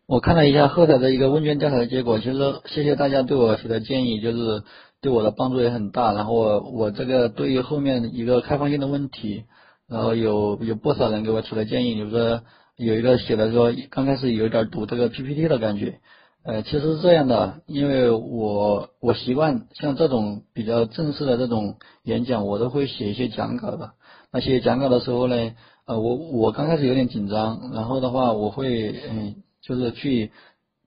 [0.06, 4.62] 我看了一下后台的一个问卷调查的结果，其实谢谢大家对我提的建议，就是
[5.02, 6.14] 对我的帮助也很大。
[6.14, 9.44] 然后我我这个对于后面一个开放性的问题，
[9.86, 12.40] 然后有有不少人给我提了建议，就是。
[12.76, 16.00] 有一个写的说，刚开始有点读这个 PPT 的感觉，
[16.42, 23.92] 呃，其实是这样的，因为我我习惯像这种比较正式的这种演讲，我都会写一些讲稿的。
[24.32, 25.52] 那写讲稿的时候呢，
[25.86, 30.32] 呃，我我刚开始有点紧张，然后的话，我会嗯，就是去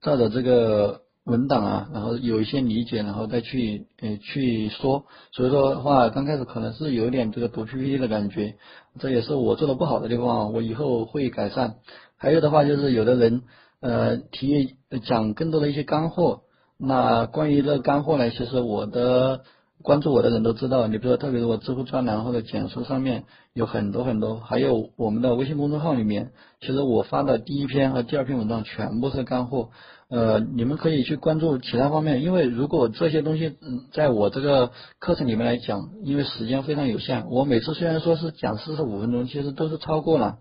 [0.01, 5.05] 照着这个文档啊，然后有一些理解，然后再去呃去说。
[5.31, 8.55] 所以说的话，刚开始可能是有点这个读 PPT 的感觉，
[8.99, 11.75] 这也是我做的不好的地方，我以后会改善。
[12.17, 13.43] 还有的话就是有的人。
[13.79, 14.75] 呃，提
[15.05, 16.41] 讲更多的一些干货。
[16.79, 19.41] 那关于这干货呢，其实我的
[19.83, 20.87] 关注我的人都知道。
[20.87, 29.69] 你比如说，特别是我知乎专栏或者简书上面有很多很多，还有我们的微信公众号里面，其实我发的第一篇和第二篇文章全部是干货。
[30.09, 40.37] 呃，你们可以去关注其他方面，因为如果这些东西嗯，在我这个课程里面来讲，因为时间非常有限，我每次虽然说是讲四十五分钟，其实都是超过了。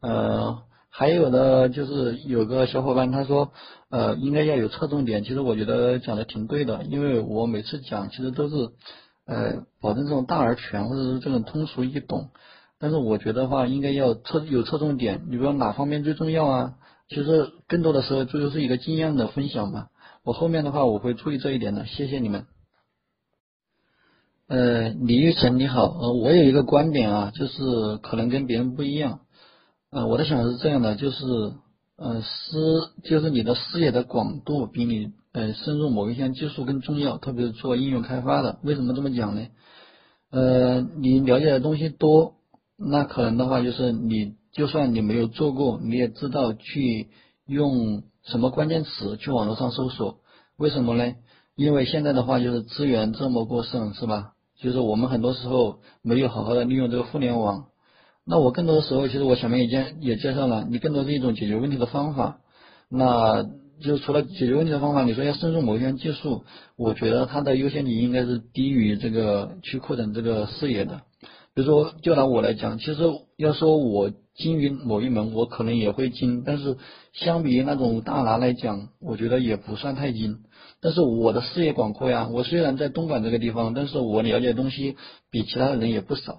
[0.00, 0.58] 呃。
[0.96, 3.50] 还有呢，就是有个小伙伴他说，
[3.90, 5.24] 呃，应该要有侧重点。
[5.24, 8.54] 其实我觉得讲的挺对的，因为我每次讲其实都是，
[9.26, 12.28] 呃，保证这种大而全或者是这种通俗易懂。
[12.78, 16.74] 但是我觉得话应该要侧有侧重点，你说哪方面最重要啊？
[17.08, 19.88] 其实更多的时候这就是一个经验的分享嘛。
[20.24, 22.46] 我后面的话我会注意这一点的，谢谢你们。
[24.46, 29.20] 呃，李玉成你好，呃，我有一个观点啊，就是可能跟别人不一样。
[29.90, 31.24] 呃，我的想法是这样的，就是，
[31.96, 32.58] 呃，视
[33.04, 38.58] 就是你的视野的广度比你呃深入某一项技术更重要，特别是做应用开发的。
[38.62, 39.46] 为什么这么讲呢？
[40.30, 42.34] 呃，你了解的东西多，
[42.76, 47.08] 那可能的话就是你就算你没有做过，你也知道去
[47.46, 50.20] 用什么关键词去网络上搜索。
[50.56, 51.14] 为什么呢？
[51.56, 54.30] 因为现在的话就是资源这么过剩，是吧？
[54.60, 57.66] 就是我们很多时候没有好好的利用这个互联网。
[58.24, 62.38] 那我更多的时候，其实我前面已经也介绍了，你更多是一种解决问题的方法。
[62.88, 63.44] 那
[63.82, 66.44] 就除了解决问题的方法，你说要深入某一项技术，
[66.76, 71.00] 我觉得它的优先级应该是低于这个去扩展这个视野的。
[71.54, 73.02] 比如说，就拿我来讲，其实
[73.36, 76.76] 要说我精于某一门，我可能也会精，但是
[77.12, 80.38] 相比于那种大拿来讲，我觉得也不算太精。
[80.80, 84.96] 但是我的视野广阔呀，我虽然在东莞这个地方，但是我了解的东西
[85.30, 86.38] 比其他的人也不少，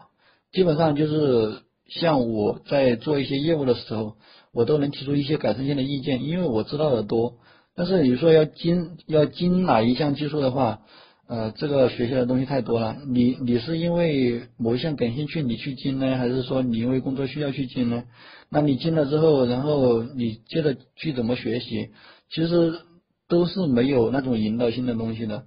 [0.51, 1.63] 基本上就是。
[1.88, 4.16] 像我在做一些业务的时候，
[4.51, 7.36] 我都能提出一些改善性的意见，因为我知道的多。
[7.76, 10.80] 但是你说要精要精哪一项技术的话，
[11.28, 12.97] 呃，这个学习的东西太多了。
[13.07, 18.03] 你你是因为某一项感兴趣你去精呢，还是说你因为工作需要去精呢？
[18.49, 21.89] 那你精了之后，然后你接着去怎么学习，
[22.30, 22.80] 其实
[23.28, 25.45] 都是没有那种引导性的东西的。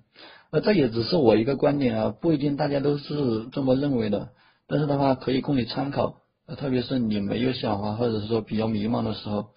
[0.50, 4.30] 那这也只是我一个观点啊，不一定大家都是这么认为的。
[4.66, 6.22] 但是的话，可以供你参考。
[6.56, 9.50] 特别是你没有想法，或者是说比较迷茫的时候，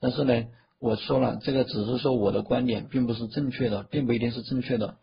[0.00, 0.46] 但是呢，
[0.80, 4.96] 我说了，这个只是说我的观点，并不是正确的，并不一定是正确的。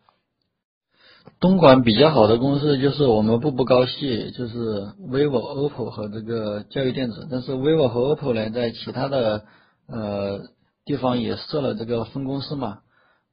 [1.39, 7.27] 东莞比较好的公司就是我们步步高系，就是 vivo、oppo 和这个教育电子。
[7.29, 9.45] 但是 vivo 和 oppo 呢，在其他的
[9.87, 10.41] 呃
[10.85, 12.79] 地方也设了这个分公司嘛。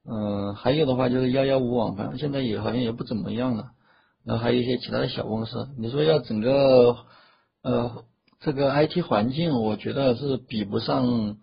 [0.05, 3.71] 嗯，还有的话就是幺幺五网，反正现在也好像也不怎么样了。
[4.25, 5.69] 然后还有一些其他的小公司。
[5.77, 6.97] 你说要整个。
[7.65, 8.03] 呃，
[8.41, 11.37] 这个 IT 环境我觉得是比不上，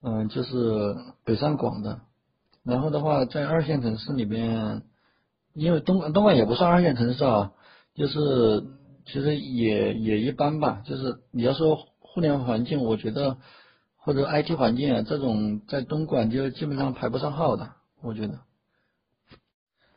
[0.00, 0.94] 嗯，就是
[1.24, 1.98] 北上广的。
[2.62, 4.82] 然后的话，在二线城市里边，
[5.54, 7.52] 因为东东莞也不算二线城市啊，
[7.94, 8.64] 就是
[9.06, 10.82] 其实也也一般吧。
[10.84, 13.36] 就是你要说互联网环境，我觉得
[13.96, 17.70] 或者 IT 环境啊，这种在东莞就基本上排不上号的，
[18.02, 18.38] 我觉得。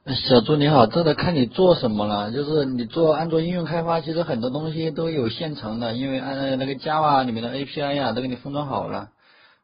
[0.08, 2.32] 小朱你好，这得看你做什么了。
[2.32, 9.10] 就是你做安卓应用开发，其实很多东西都有现成的，因为按那个 Java 里面的 API 呀都给你封装好了。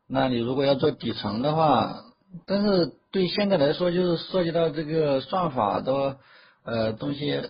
[0.08, 2.06] 那你如果要做底层的话，
[2.46, 6.18] 但是对现在来说，就是涉及到这个算法的
[6.64, 7.42] 呃东西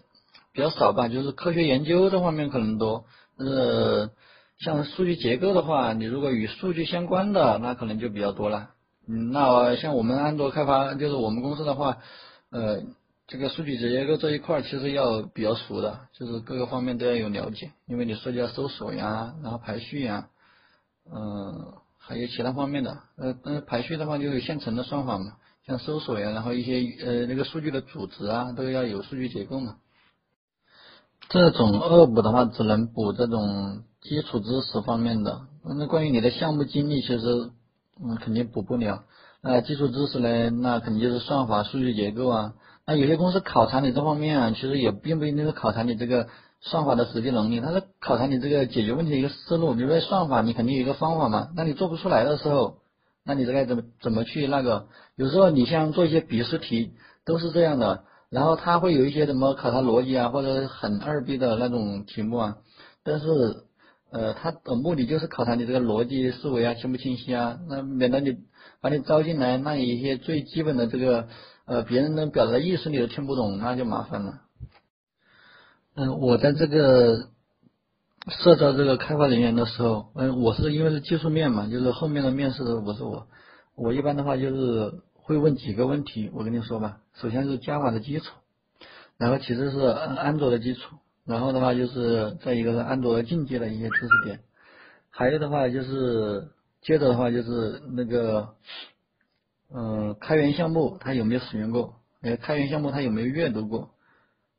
[0.54, 3.06] 比较少吧，就是科学研究这方面可能多。
[3.38, 4.10] 呃，
[4.60, 8.70] 像数据结构的话，你如果与数据相关的，那可能就比较多了。
[9.08, 11.98] 嗯，那像我们安卓开发，就是我们公司的话。
[12.54, 12.82] 呃，
[13.28, 20.28] 这个数据结构这一块其实要比较熟的，就是各个方面都要有了解，因为你涉及到搜索呀，然后排序呀，
[21.10, 21.72] 嗯，
[22.12, 22.98] 还有其他方面的。
[23.16, 29.78] 呃，嗯，排序的话就有现成的算法嘛，像搜索呀，然后一些呃那个数据的组织啊，都要有数据结构嘛。
[31.30, 35.44] 这种恶补的话，只能补这种基础知识方面的。
[35.64, 37.52] 那关于你的项目经历，其实
[38.04, 39.06] 嗯肯定补不了。
[39.42, 42.54] 呃，基础知识呢，那肯定就是算法、数据结构啊。
[42.86, 46.28] 那有些公司考察你这方面啊，其实也并不一定是考察你这个
[46.62, 49.74] 算法的实际能力，它是考察你这个解决问题的一个思路。
[49.74, 52.78] 比如说算法，你肯定有一个方法嘛，那你做不出来的时候，
[53.26, 54.88] 那你这该怎么怎么去那个？
[55.16, 56.94] 有时候你像做一些笔试题
[57.26, 62.58] 都是这样的，然后他会有一些什么考察逻辑啊，或者很二逼的那种题目啊，
[63.04, 63.26] 但是
[64.12, 68.38] 呃，他的目的就是考察你这个逻辑思维啊清不清晰啊，那免得你
[68.82, 71.28] 把你招进来，那一些最基本的这个
[71.66, 74.42] 呃别人能表达的意思你都听不懂，那就麻烦了。
[75.96, 77.30] 嗯，我在这个。
[78.28, 83.26] 社招这个开发人员的时候，嗯，我是因为是技术面嘛，就是后面的面试的不是我，
[83.74, 88.36] 我一般的话就是会问几个问题，我跟你说吧，首先是 Java 的基础，
[89.18, 94.42] 然后其次是安卓的基础，然后的话就是再一个是安卓的进阶的一些知识点，
[95.10, 96.50] 还有的话就是
[96.84, 98.50] 接着的话就是那个，
[99.74, 101.96] 嗯，开源项目他有没有使用过？
[102.22, 103.90] 呃，开源项目他有没有阅读过？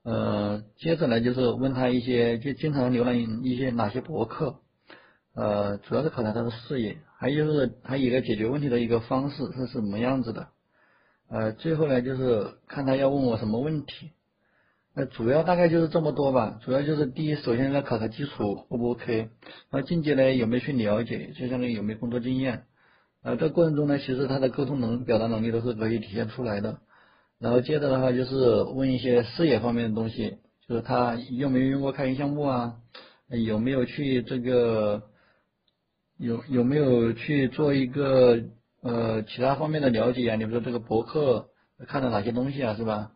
[0.04, 4.56] 呃，接着呢就是问他一些，就经常浏览一些哪些博客，
[5.34, 10.48] 呃，主要是考察他的视野，还有就是他一个解决问题的一个方式是什么样子的，
[11.28, 14.10] 呃，最后呢就是看他要问我什么问题，
[14.92, 19.30] 那主要大概就是这么多吧，主要就是第一，首先要考察基础 O 不 OK，
[19.70, 22.64] 然后进阶呢有没有去了解，就相当于有没有工作经验，
[23.22, 26.80] 呃，这过程中呢，其实他的沟通能表达能力都是可以体现出来的。
[27.42, 30.38] 然后接着的话就是问一些视野方面的东西，
[30.68, 32.76] 就是他用没用过开源项目啊，
[33.28, 35.02] 有没有去这个
[36.18, 38.38] 有有没有去做一个
[38.80, 40.36] 呃其他方面的了解啊？
[40.36, 41.48] 你比如说这个博客
[41.88, 43.10] 看了哪些东西啊，是吧？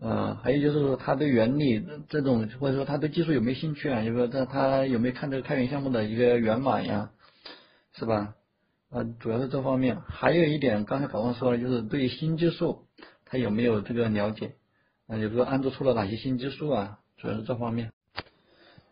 [0.00, 4.02] 嗯，还有就是他对原理这种或者说他对技术有没有兴趣啊？
[4.02, 7.10] 就说这他有没有看这个开源项目的一个源码呀，
[7.92, 8.36] 是吧？
[8.88, 10.00] 啊，主要是这方面。
[10.00, 12.85] 还有一点刚才宝旺说了，就是对新技术。
[13.26, 14.54] 他有没有这个了解？
[15.08, 16.98] 啊，比如说安卓出了哪些新技术啊？
[17.18, 17.92] 主要是这方面。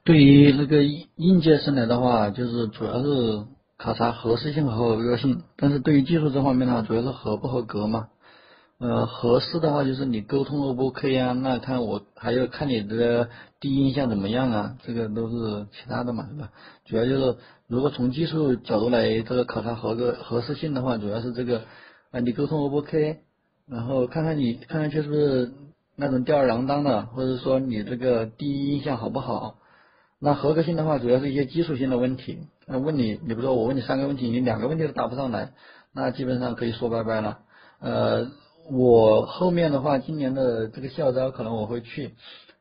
[0.05, 0.83] 对于那个
[1.17, 3.45] 应届生来的话，就是主要是
[3.79, 5.43] 考察合适性和合格性。
[5.57, 8.09] 但是对于技术这方面的话，主要是合不合格嘛。
[8.79, 11.33] 呃，合适的话就是你沟通 O 不 OK 啊？
[11.33, 13.31] 那看我还要看你的
[13.61, 14.77] 第一印象怎么样啊？
[14.85, 16.51] 这个都是其他的嘛，是吧？
[16.85, 21.63] 主要就是如果从技术角度来这个考察合格合适性的话，主要是这个
[22.11, 23.21] 啊，你沟通 O 不 OK？
[23.67, 25.53] 然后看看你看上去是不是
[25.97, 29.57] 那种吊儿郎当的，或者说你这个第一印象好不好？
[30.19, 32.47] 那合格性的话，主要是一些基础性的问题。
[32.67, 35.53] 那问你，你比如说我问你三个问题，你两个问题都答不上来，
[35.95, 37.39] 那基本上可以说拜拜了。
[37.81, 38.29] 呃，
[38.71, 42.15] 我后面的话，今年的这个校招可能我会去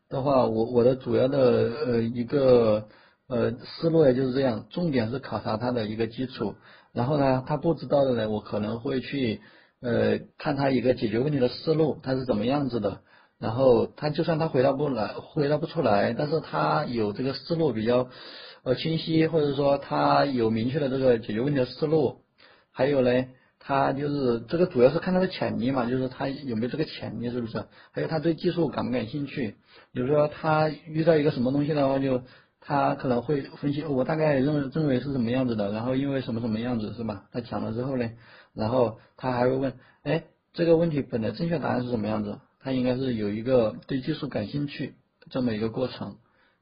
[0.10, 1.40] 的话，我我的主要的
[1.86, 2.88] 呃一个
[3.28, 6.56] 呃思路也就是这样，重点是考察他的一个基础，
[6.94, 9.42] 然后呢，他不知道的呢，我可能会去。
[9.84, 13.02] 呃，看他一个解决问题的思路，他是怎么样子的。
[13.40, 18.08] 然后他就算他回答不来，回答不出来，但是他有这个思路比较
[18.64, 22.22] 呃清晰，或者说他有明确的这个解决问题的思路。
[22.72, 23.26] 还有呢，
[23.60, 27.66] 他就是这个主要是看他的潜力嘛，就是他有没有这个潜力，是不是？
[27.92, 29.56] 还有他对技术感不感兴趣？
[29.92, 32.22] 比如说他遇到一个什么东西的话，就
[32.62, 37.26] 他可能会分析，我大概认认为是什么样子的，然后因为什么什么样子，是吧？
[37.34, 38.10] 他讲了之后呢？
[38.54, 39.74] 然后他还会问，
[40.04, 40.24] 哎，
[40.54, 42.40] 这个问题本来正确答案是什么样子？
[42.60, 44.96] 他应该是有一个对技术感兴趣
[45.30, 46.16] 这么一个过程，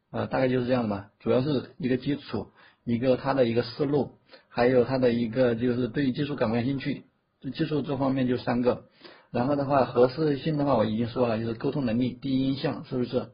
[0.10, 1.12] 呃，大概就是这样的吧。
[1.20, 2.48] 主要是一个基础，
[2.84, 4.12] 一个他的一个思路，
[4.48, 7.04] 还有他的一个就是对技术感不感兴趣，
[7.54, 8.86] 技术这方面就三个。
[9.30, 13.28] 然后的话，合适性的话我已经说了，就是沟通能力、第一印象，是不是？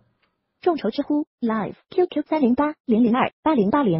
[0.60, 3.95] 众筹知乎 Live QQ 三零八零零二八零八零。